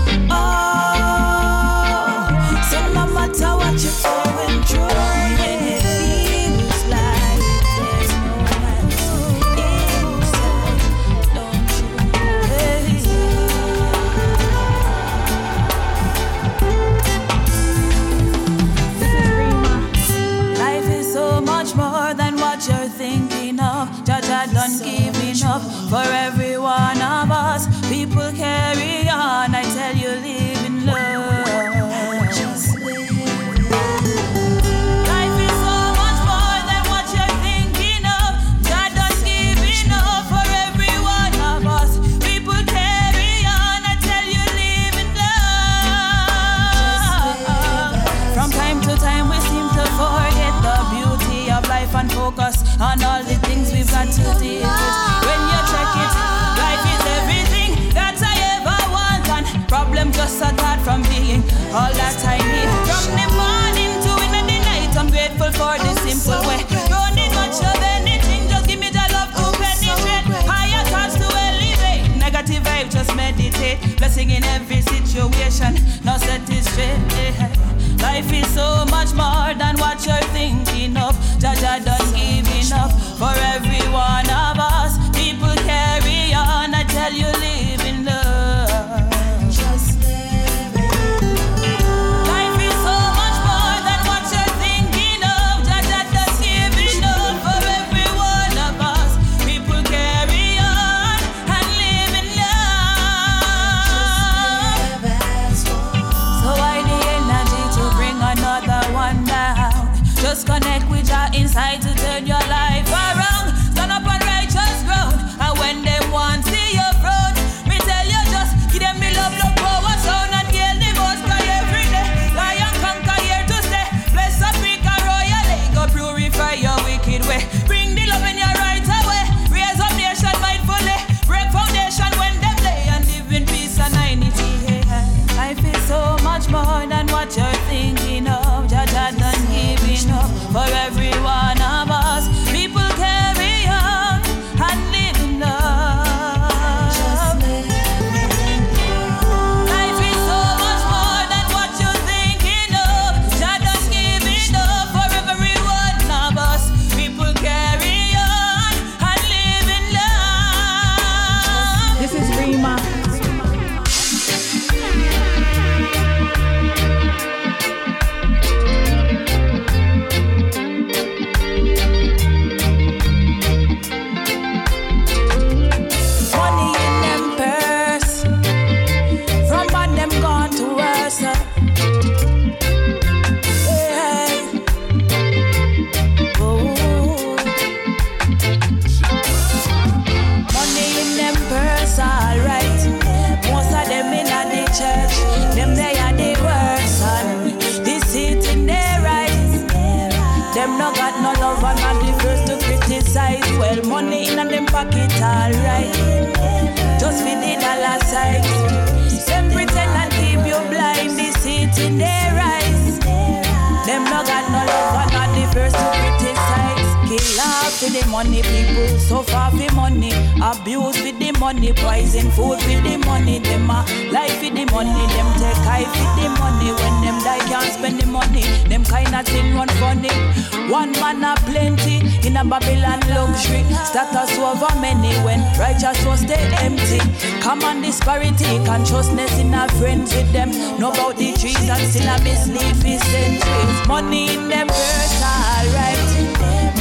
Disparity, 238.57 238.65
consciousness 238.65 239.39
in 239.39 239.53
a 239.53 239.67
friends 239.79 240.13
with 240.15 240.31
them. 240.31 240.51
Know 240.79 240.91
about 240.91 241.17
the 241.17 241.33
trees 241.33 241.69
and 241.69 241.91
still 241.91 242.07
a 242.07 242.21
mislead 242.23 242.75
for 242.77 243.05
centuries. 243.05 243.87
Money 243.87 244.33
in 244.33 244.49
them 244.49 244.67
purse, 244.67 245.21
alright. 245.21 245.97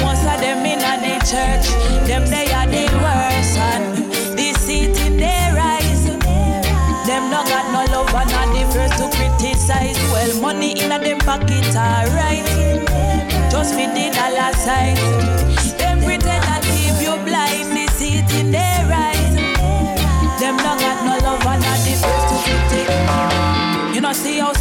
Most 0.00 0.26
of 0.26 0.40
them 0.40 0.64
in 0.66 0.78
a 0.78 0.94
the 1.00 1.18
church, 1.24 1.66
them 2.06 2.26
they 2.26 2.52
are 2.52 2.66
the 2.66 2.86
worst 3.02 3.58
and 3.58 4.36
deceit 4.36 4.96
in 5.06 5.16
their 5.16 5.58
eyes. 5.58 6.06
Them 7.06 7.30
no 7.30 7.44
got 7.44 7.70
no 7.72 7.92
love 7.92 8.14
and 8.14 8.30
not 8.30 8.48
the 8.54 8.64
first 8.72 8.98
to 8.98 9.16
criticize. 9.16 9.96
Well, 10.12 10.40
money 10.40 10.72
in 10.80 10.92
a 10.92 10.98
them 10.98 11.18
pocket, 11.18 11.66
alright. 11.76 12.44
Just 13.50 13.74
for 13.74 13.86
the 13.94 14.10
dollar 14.12 14.52
signs. 14.54 15.85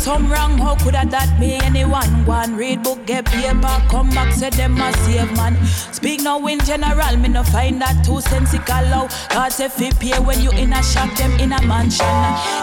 Some 0.06 0.30
wrong, 0.30 0.54
how 0.60 0.76
could 0.86 0.94
that, 0.94 1.10
that 1.10 1.34
be 1.41 1.58
anyone? 1.65 2.06
One 2.30 2.56
read 2.56 2.84
book, 2.84 3.02
get 3.08 3.26
paper, 3.26 3.76
come 3.89 4.13
back, 4.13 4.32
say 4.38 4.52
them 4.52 4.78
a 4.78 4.94
save 5.02 5.34
man. 5.34 5.58
Speak 5.65 6.22
now 6.22 6.38
in 6.46 6.60
general, 6.62 7.18
me 7.18 7.30
no 7.30 7.41
find 7.41 7.82
that 7.82 8.06
too 8.06 8.22
sensical 8.22 8.86
low. 8.94 9.10
God 9.34 9.50
say 9.50 9.65
fi 9.65 9.89
pay 9.98 10.22
when 10.22 10.38
you 10.46 10.54
in 10.62 10.78
a 10.78 10.82
shop, 10.86 11.10
them 11.18 11.34
in 11.41 11.58
a 11.58 11.60
mansion. 11.65 12.06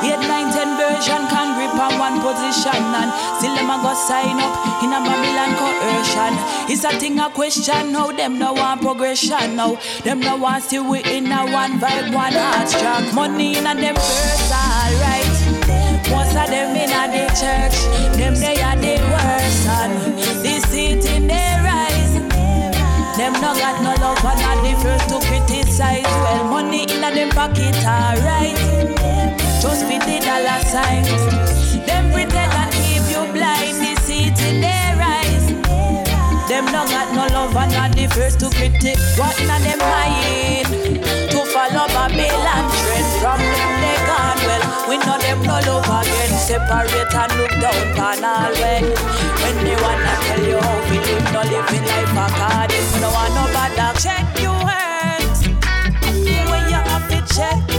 8, 0.07 0.22
nine, 0.22 0.55
ten 0.55 0.70
version 0.78 1.18
can 1.35 1.59
grip 1.59 1.74
on 1.74 1.98
one 1.98 2.22
position 2.22 2.78
and 2.78 3.11
still 3.42 3.55
them 3.59 3.74
a 3.74 3.76
go 3.83 3.90
sign 3.90 4.38
up 4.38 4.55
in 4.87 4.94
a 4.94 5.02
Babylon 5.02 5.50
coercion. 5.59 6.35
It's 6.70 6.87
a 6.87 6.94
thing 6.94 7.18
a 7.18 7.26
question 7.26 7.90
now, 7.90 8.14
them 8.14 8.38
no 8.38 8.52
want 8.52 8.83
progression 8.83 9.59
now. 9.59 9.83
Them 10.07 10.20
no 10.20 10.37
want 10.37 10.62
see 10.62 10.78
we 10.78 11.02
in 11.11 11.26
a 11.26 11.50
one 11.50 11.83
vibe, 11.83 12.14
one 12.14 12.38
heart 12.38 12.70
track. 12.70 13.02
Money 13.12 13.59
in 13.59 13.66
a 13.66 13.74
them 13.74 13.98
purse, 13.98 14.52
alright. 14.55 15.31
Most 16.12 16.37
of 16.37 16.48
them 16.53 16.77
in 16.77 16.92
a 16.92 17.09
the 17.09 17.25
church, 17.35 17.77
them 18.16 18.35
they 18.37 18.61
are 18.61 18.77
the 18.77 19.01
worst 19.11 19.66
and 19.68 19.92
deceit 20.44 21.05
in 21.11 21.27
their 21.27 21.61
eyes. 21.64 22.12
Them 23.16 23.33
no 23.35 23.53
got 23.57 23.83
no 23.83 23.92
love 24.01 24.25
and 24.25 24.40
not 24.40 24.59
the 24.62 24.72
first 24.83 25.09
to 25.09 25.18
criticize. 25.27 26.05
Well, 26.05 26.44
money 26.44 26.85
in 26.85 27.03
a 27.03 27.11
them 27.11 27.31
pocket, 27.31 27.77
alright. 27.85 28.57
Just 29.61 29.85
for 29.85 29.98
the 30.05 30.16
dollar 30.20 30.61
signs. 30.64 31.09
Them 31.87 32.12
pretend 32.12 32.53
and 32.53 32.72
keep 32.72 33.05
you 33.12 33.25
blind, 33.33 33.77
deceit 33.81 34.38
in 34.48 34.61
their 34.61 34.96
eyes. 35.01 35.46
Them 36.48 36.66
no 36.66 36.85
got 36.87 37.09
no 37.14 37.27
love 37.35 37.57
and 37.57 37.72
not 37.72 37.92
the 37.96 38.07
first 38.09 38.40
to 38.40 38.51
critic. 38.51 38.98
What 39.16 39.38
in 39.40 39.51
a 39.51 39.59
them 39.61 39.79
mind? 39.79 40.68
To 41.33 41.44
follow 41.53 41.87
Babylon 41.88 42.64
trend 42.81 43.21
We 44.92 44.98
know 44.98 45.16
them 45.16 45.40
no 45.44 45.57
love 45.64 45.88
again. 45.88 46.37
Separate 46.37 47.14
and 47.14 47.33
look 47.38 47.50
down 47.62 47.94
pan 47.96 48.24
all 48.28 48.52
when. 48.61 48.85
When 49.40 49.64
they 49.64 49.76
wanna 49.81 50.14
tell 50.20 50.44
you 50.44 50.59
how 50.61 50.90
we 50.90 50.98
live, 50.98 51.33
no 51.33 51.40
living 51.48 51.87
life 51.88 52.12
according. 52.12 52.85
We 52.92 53.00
no 53.00 53.09
want 53.09 53.33
no 53.33 53.44
bad. 53.57 53.96
Check 53.96 54.26
your 54.42 54.52
words. 54.52 55.48
When 56.50 56.62
you 56.68 56.76
have 56.76 57.09
to 57.09 57.35
check 57.35 57.71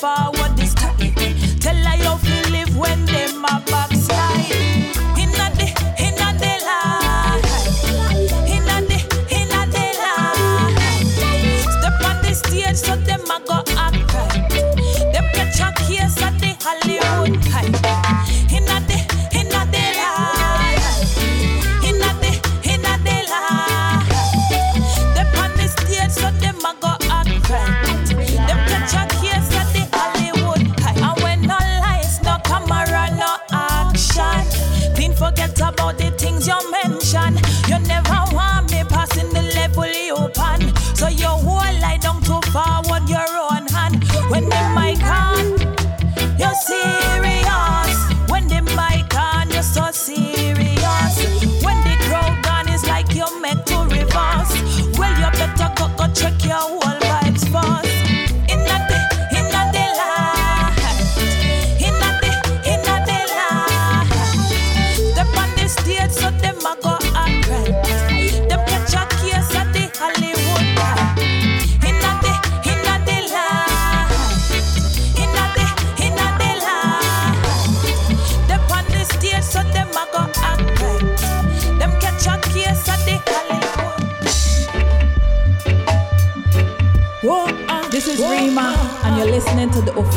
forward 0.00 0.39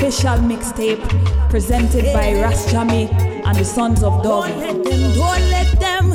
official 0.03 0.37
mixtape 0.39 1.49
presented 1.49 2.03
by 2.13 2.33
Ras 2.33 2.69
Jammy 2.69 3.07
and 3.09 3.55
the 3.57 3.63
Suns 3.63 4.03
of 4.03 4.21
Dub. 4.21 4.43
Don't 4.43 4.59
let 4.59 4.83
them, 4.83 5.13
don't 5.15 5.49
let 5.49 5.79
them 5.79 6.11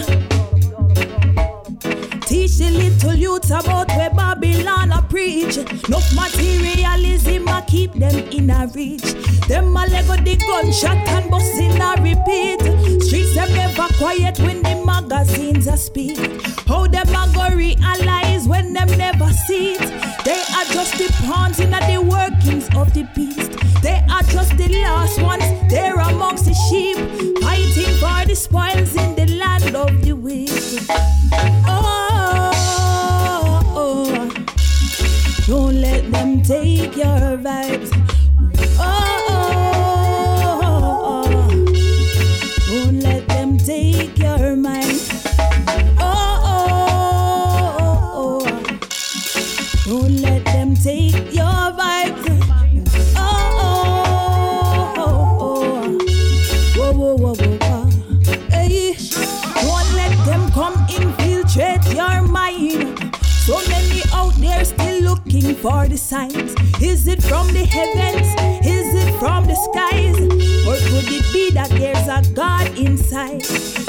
teach 2.20 2.58
the 2.58 2.70
little 2.70 3.14
youths 3.14 3.48
about 3.48 3.88
where 3.96 4.10
Babylon 4.10 4.92
a 4.92 5.00
preach. 5.00 5.56
No 5.88 6.00
materialism 6.14 7.48
a 7.48 7.64
keep 7.66 7.94
them 7.94 8.14
in 8.30 8.50
a 8.50 8.70
reach. 8.74 9.14
Them 9.48 9.74
a 9.74 9.86
lego 9.86 10.16
the 10.22 10.36
gunshot 10.36 11.08
and 11.08 11.30
bust 11.30 11.58
in 11.58 11.80
a 11.80 11.94
repeat. 12.02 12.60
Streets 13.02 13.34
them 13.34 13.50
never 13.54 13.88
quiet 13.94 14.38
when 14.40 14.62
the 14.62 14.84
magazines 14.84 15.66
a 15.66 15.78
speak. 15.78 16.18
How 16.66 16.86
them 16.86 17.08
a 17.08 17.32
go 17.32 17.56
realize 17.56 18.46
when 18.46 18.74
them 18.74 18.88
never 18.98 19.30
see 19.46 19.76
it? 19.76 19.88
They 20.26 20.42
are 20.56 20.66
just 20.74 20.98
the 20.98 21.08
pawns 21.26 21.58
in 21.58 21.70
the 21.70 22.02
workings 22.02 22.68
of 22.76 22.92
the 22.92 23.08
beast. 23.14 23.67
Just 24.30 24.56
the 24.56 24.68
last 24.82 25.20
ones. 25.20 25.44
They're 25.68 25.98
amongst 25.98 26.44
the 26.44 26.54
sheep, 26.68 26.96
fighting 27.42 27.94
for 27.98 28.26
the 28.26 28.34
spoils 28.34 28.94
in 28.96 29.14
the 29.14 29.26
land 29.36 29.74
of 29.76 30.02
the 30.02 30.12
wicked. 30.12 30.86
Oh, 31.66 32.50
oh, 33.76 34.04
oh. 34.06 35.44
don't 35.46 35.80
let 35.80 36.10
them 36.10 36.42
take 36.42 36.96
your 36.96 37.38
vibes. 37.38 37.97
For 65.68 65.86
the 65.86 65.98
signs. 65.98 66.54
Is 66.80 67.06
it 67.06 67.22
from 67.22 67.46
the 67.48 67.64
heavens? 67.64 68.28
Is 68.64 68.88
it 69.02 69.10
from 69.18 69.44
the 69.44 69.56
skies? 69.66 70.16
Or 70.68 70.76
could 70.88 71.08
it 71.12 71.26
be 71.32 71.50
that 71.50 71.68
there's 71.70 72.08
a 72.08 72.20
God 72.32 72.66
inside? 72.78 73.44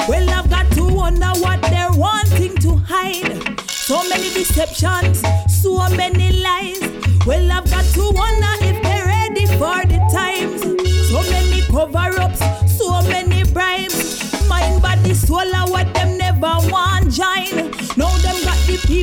Well, 0.06 0.28
I've 0.28 0.50
got 0.50 0.70
to 0.72 0.84
wonder 0.84 1.32
what 1.44 1.62
they're 1.62 1.92
wanting 1.92 2.56
to 2.64 2.76
hide. 2.76 3.60
So 3.70 3.96
many 4.10 4.28
deceptions, 4.30 5.22
so 5.62 5.88
many 5.96 6.42
lies. 6.44 6.80
Well, 7.26 7.50
I've 7.50 7.70
got 7.70 7.86
to 7.96 8.04
wonder 8.12 8.52
if 8.68 8.82
they're 8.82 9.06
ready 9.06 9.46
for 9.60 9.80
the 9.92 10.00
times. 10.12 10.60
So 11.08 11.22
many 11.32 11.62
cover 11.62 12.12
ups, 12.20 12.40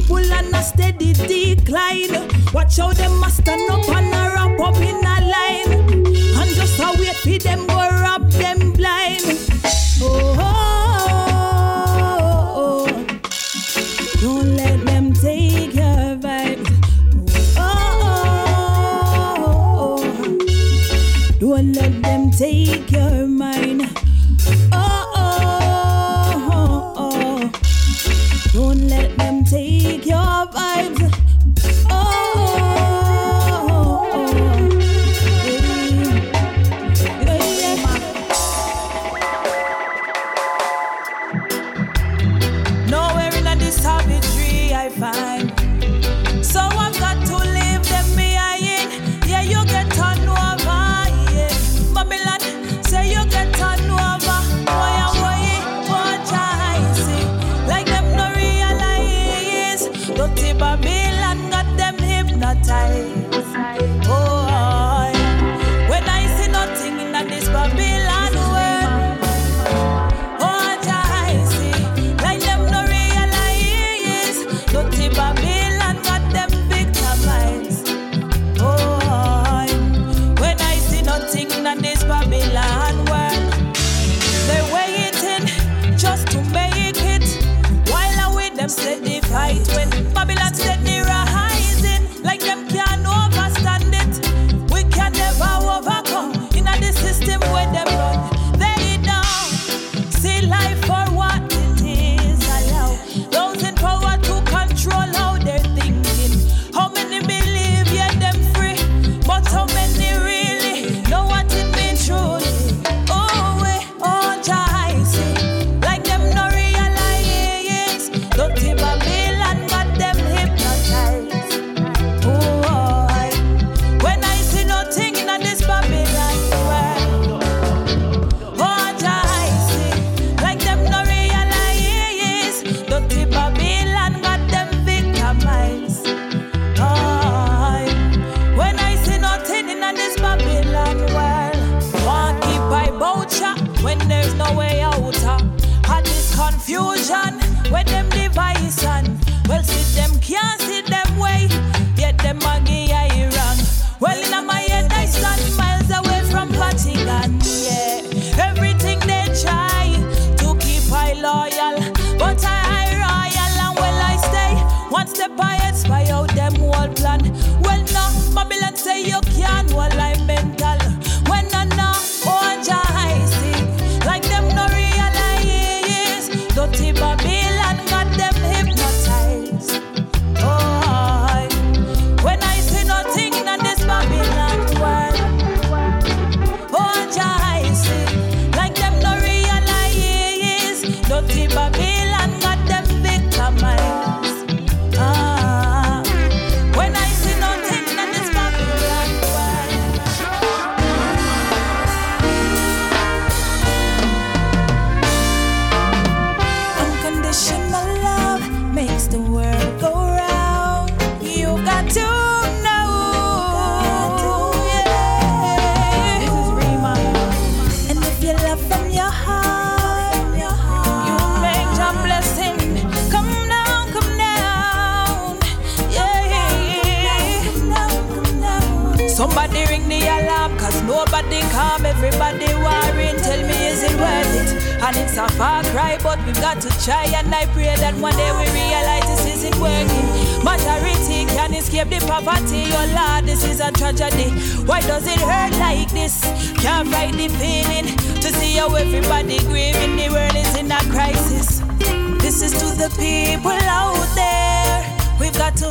people 0.07 0.33
on 0.33 0.55
a 0.55 0.63
steady 0.63 1.11
decline. 1.13 2.29
Watch 2.53 2.77
how 2.77 2.93
them 2.93 3.19
must 3.19 3.37
stand 3.41 3.69
up 3.69 3.87
and 3.89 4.07
a 4.07 4.31
wrap 4.33 4.59
up 4.59 4.77
in 4.77 4.95
a 4.95 5.19
line. 5.33 5.71
And 6.39 6.51
just 6.55 6.79
a 6.79 6.93
wait 6.97 7.15
for 7.17 7.37
them 7.43 7.67
go 7.67 7.75
rob 7.75 8.31
them 8.31 8.71
blind. 8.71 9.21
Oh, 10.01 10.35
oh, 10.39 10.45
oh, 12.19 12.85
oh. 12.85 13.05
don't 14.21 14.55
let 14.55 14.85
them 14.85 15.13
take 15.13 15.73
your 15.73 16.17
vibes. 16.23 16.69
Oh, 17.57 17.63
oh, 19.35 19.99
oh. 19.99 20.37
Don't 21.39 21.73
let 21.73 22.01
them 22.01 22.31
take 22.31 22.91
your 22.91 23.27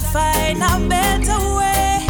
to 0.01 0.07
find 0.09 0.59
a 0.59 0.89
better 0.89 1.39
way. 1.57 2.05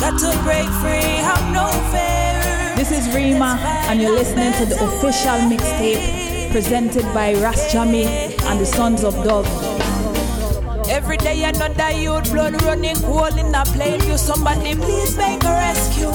Got 0.00 0.18
to 0.20 0.30
break 0.42 0.68
free, 0.80 1.20
have 1.28 1.44
no 1.52 1.66
fear. 1.92 2.76
This 2.76 2.90
is 2.92 3.14
Reemah, 3.14 3.58
and 3.88 4.00
you're 4.00 4.12
listening 4.12 4.52
to 4.54 4.64
the 4.64 4.76
official 4.84 5.38
mixtape 5.50 6.50
presented 6.50 7.04
by 7.12 7.34
Ras 7.34 7.70
Jammy 7.70 8.04
and 8.04 8.58
the 8.58 8.66
Suns 8.66 9.04
of 9.04 9.14
Dub. 9.24 9.44
Every 10.88 11.18
day 11.18 11.44
another 11.44 11.90
youth 11.90 12.32
blood 12.32 12.62
running 12.62 12.96
cold 12.96 13.36
in 13.36 13.54
a 13.54 13.64
plain 13.64 14.00
view. 14.00 14.16
Somebody 14.16 14.76
please 14.76 15.16
make 15.18 15.44
a 15.44 15.50
rescue. 15.50 16.12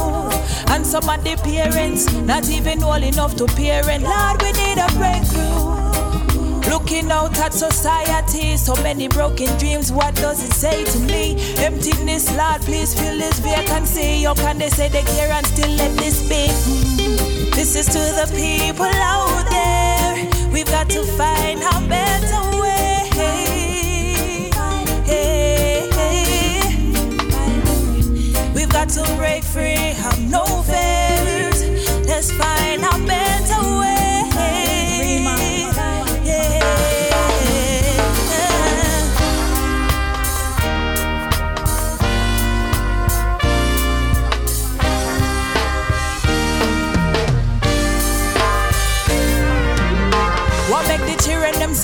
And 0.74 0.86
some 0.86 1.08
of 1.10 1.24
the 1.24 1.36
parents 1.44 2.12
not 2.24 2.50
even 2.50 2.82
old 2.82 3.04
enough 3.04 3.36
to 3.38 3.46
parent. 3.46 4.04
Lord, 4.04 4.42
we 4.42 4.52
need 4.54 4.78
a 4.78 4.88
breakthrough. 4.98 5.59
Looking 6.70 7.12
out 7.12 7.38
at 7.40 7.54
society, 7.54 8.56
so 8.56 8.76
many 8.84 9.08
broken 9.08 9.48
dreams. 9.58 9.92
What 9.92 10.16
does 10.16 10.44
it 10.44 10.54
say 10.54 10.84
to 10.84 11.00
me? 11.00 11.36
Emptiness, 11.58 12.30
Lord, 12.38 12.62
please 12.62 12.94
fill 12.94 13.18
this 13.18 13.40
vacancy. 13.40 14.24
How 14.24 14.36
can 14.36 14.60
they 14.60 14.70
say 14.70 14.88
they 14.88 15.02
care 15.02 15.32
and 15.32 15.46
still 15.48 15.72
let 15.72 15.98
this 15.98 16.22
be? 16.30 16.48
Mm. 16.48 17.56
This 17.56 17.76
is 17.76 17.88
to 17.88 18.00
the 18.20 18.28
people 18.36 18.86
out 18.86 19.46
there. 19.50 20.50
We've 20.54 20.68
got 20.68 20.90
to 20.92 21.04
find 21.04 21.60
a 21.62 21.88
better 21.90 22.62
way. 22.62 23.10
We've 28.54 28.70
got 28.70 28.90
to 28.90 29.04
break 29.18 29.44
free, 29.44 29.94
have 30.04 30.20
no 30.30 30.46
fears. 30.64 31.64
Let's 32.08 32.32
find 32.32 32.59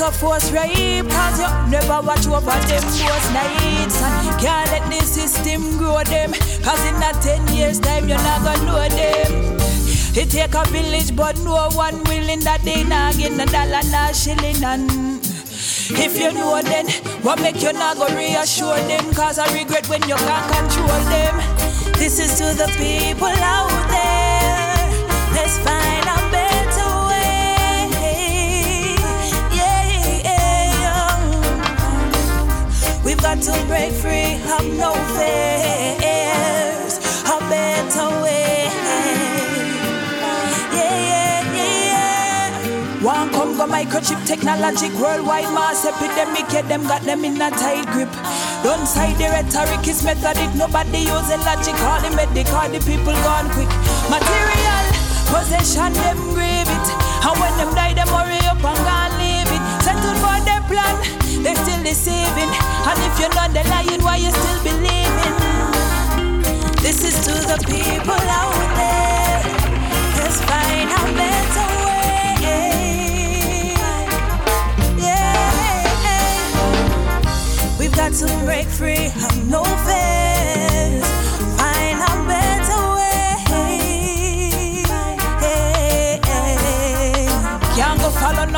so 0.05 0.11
force 0.11 0.51
rape 0.51 1.07
Cause 1.09 1.39
you 1.39 1.49
never 1.69 2.01
watch 2.05 2.27
over 2.27 2.59
them 2.69 2.83
those 2.83 3.27
nights 3.33 4.01
And 4.01 4.39
can't 4.39 4.69
let 4.71 4.85
the 4.89 5.05
system 5.05 5.77
grow 5.77 6.03
them 6.03 6.33
Cause 6.63 6.83
in 6.85 6.95
a 7.01 7.11
ten 7.21 7.41
years 7.55 7.79
time 7.79 8.07
you're 8.07 8.17
not 8.17 8.43
gonna 8.43 8.65
know 8.65 8.89
them 8.89 9.57
It 10.15 10.29
take 10.29 10.53
a 10.53 10.65
village 10.69 11.15
but 11.15 11.37
no 11.39 11.69
one 11.73 12.03
willing 12.05 12.41
that 12.41 12.61
they 12.61 12.83
not 12.83 13.15
get 13.15 13.33
a 13.33 13.45
dollar 13.51 13.83
not 13.89 14.15
shilling 14.15 14.63
and 14.63 15.15
if 15.87 16.19
you 16.19 16.33
know 16.33 16.59
then, 16.63 16.87
what 17.21 17.39
make 17.41 17.61
you 17.61 17.71
not 17.71 17.97
go 17.97 18.07
reassure 18.15 18.75
them? 18.75 19.13
Cause 19.13 19.37
I 19.37 19.45
regret 19.53 19.87
when 19.87 20.01
you 20.09 20.15
can't 20.15 20.51
control 20.51 20.87
them. 20.87 21.37
This 21.93 22.17
is 22.17 22.39
to 22.39 22.57
the 22.57 22.67
people 22.75 23.27
out 23.27 23.69
there. 23.91 24.14
We've 33.05 33.21
got 33.21 33.39
to 33.43 33.53
break 33.67 33.93
free, 33.93 34.41
have 34.49 34.65
no 34.65 34.91
fears, 35.13 36.97
a 37.29 37.37
better 37.53 38.09
way. 38.25 38.65
Yeah, 40.73 40.97
yeah, 41.05 41.53
yeah. 41.53 43.05
One 43.05 43.29
come 43.29 43.57
go 43.57 43.67
microchip 43.67 44.25
technology, 44.25 44.89
worldwide 44.97 45.53
mass 45.53 45.85
epidemic, 45.85 46.51
yeah, 46.51 46.63
them 46.63 46.81
got 46.87 47.03
them 47.03 47.23
in 47.23 47.39
a 47.39 47.51
tight 47.51 47.85
grip. 47.93 48.09
Don't 48.63 48.87
side 48.87 49.15
the 49.17 49.29
rhetoric 49.29 49.87
is 49.87 50.03
methodic, 50.03 50.49
nobody 50.55 51.05
using 51.05 51.41
logic, 51.45 51.77
all 51.85 52.01
the 52.01 52.09
medical, 52.09 52.67
the 52.73 52.79
people 52.89 53.13
gone 53.21 53.51
quick. 53.53 53.69
Material, 54.09 54.85
possession, 55.29 55.93
them 55.93 56.17
grave 56.33 56.65
it. 56.65 56.87
And 57.21 57.37
when 57.37 57.53
them 57.61 57.69
die, 57.77 57.93
them 57.93 58.07
hurry 58.09 58.41
up 58.49 58.65
and 58.65 58.81
gone 58.81 59.13
leave 59.21 59.45
it. 59.53 59.61
Settle 59.85 60.17
for 60.17 60.41
their 60.41 60.61
plan 60.65 61.24
they 61.45 61.53
still 61.53 61.83
deceiving. 61.83 62.49
And 62.89 62.99
if 63.05 63.19
you're 63.19 63.29
not 63.35 63.53
lying, 63.53 64.01
why 64.01 64.17
you 64.17 64.31
still 64.31 64.63
believing? 64.63 65.35
This 66.81 67.03
is 67.05 67.13
to 67.25 67.33
the 67.51 67.57
people 67.67 68.21
out 68.41 68.75
there. 68.79 69.43
Let's 70.17 70.41
find 70.41 70.89
a 70.89 71.01
better 71.13 71.67
way. 71.85 72.41
Yeah. 74.97 75.29
We've 77.79 77.95
got 77.95 78.13
to 78.13 78.25
break 78.43 78.67
free, 78.67 79.09
have 79.21 79.37
no 79.47 79.63
fears. 79.85 81.14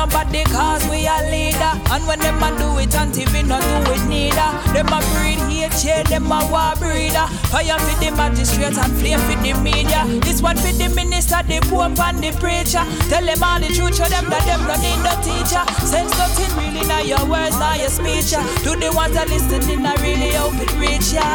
Nobody 0.08 0.44
cause 0.44 0.84
we 0.88 1.06
are 1.06 1.22
leader. 1.30 1.72
And 1.92 2.06
when 2.06 2.18
them 2.18 2.42
a 2.42 2.50
do 2.58 2.78
it, 2.78 2.94
and 2.94 3.12
TV 3.12 3.46
not 3.46 3.62
do 3.62 3.92
it 3.92 4.04
neither. 4.08 4.48
Them 4.72 4.88
a 4.88 5.00
breed 5.14 5.38
share 5.78 6.02
them 6.04 6.26
a 6.32 6.40
war 6.50 6.74
breeder. 6.78 7.26
Fire 7.52 7.78
for 7.78 7.94
the 8.02 8.10
magistrate 8.16 8.76
and 8.76 8.92
flame 8.98 9.20
for 9.20 9.36
the 9.42 9.52
media. 9.62 10.04
This 10.20 10.42
one 10.42 10.56
for 10.56 10.72
the 10.72 10.88
minister, 10.94 11.40
the 11.46 11.60
pope 11.68 11.98
and 11.98 12.18
the 12.18 12.32
preacher. 12.40 12.82
Tell 13.08 13.24
them 13.24 13.42
all 13.42 13.60
the 13.60 13.68
truth, 13.68 13.96
show 13.96 14.08
them 14.08 14.26
that 14.30 14.44
them 14.48 14.62
not 14.66 14.80
need 14.82 14.98
no 15.04 15.14
teacher. 15.22 15.62
Sense 15.86 16.10
nothing 16.18 16.50
really, 16.56 16.86
now 16.88 17.00
your 17.00 17.24
words, 17.28 17.58
now 17.58 17.74
your 17.74 17.90
speech. 17.90 18.32
Ya. 18.32 18.42
To 18.64 18.74
the 18.74 18.90
ones 18.94 19.14
that 19.14 19.28
listening, 19.28 19.86
I 19.86 19.94
really 20.02 20.32
hope 20.34 20.58
it 20.58 20.72
reach 20.76 21.12
ya. 21.12 21.26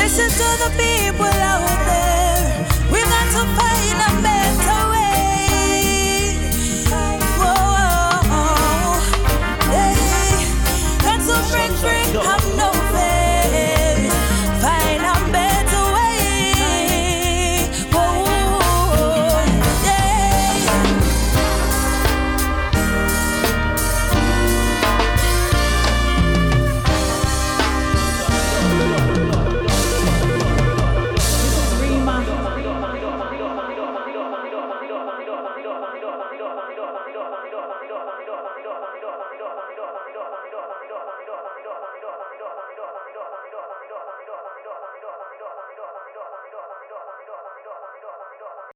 Is 0.00 0.16
to 0.16 0.48
the 0.58 0.70
people 0.74 1.24
out 1.24 1.62
there. 1.86 2.66
We 2.90 3.00
got 3.00 3.26
to 3.30 3.46
fight. 3.54 4.39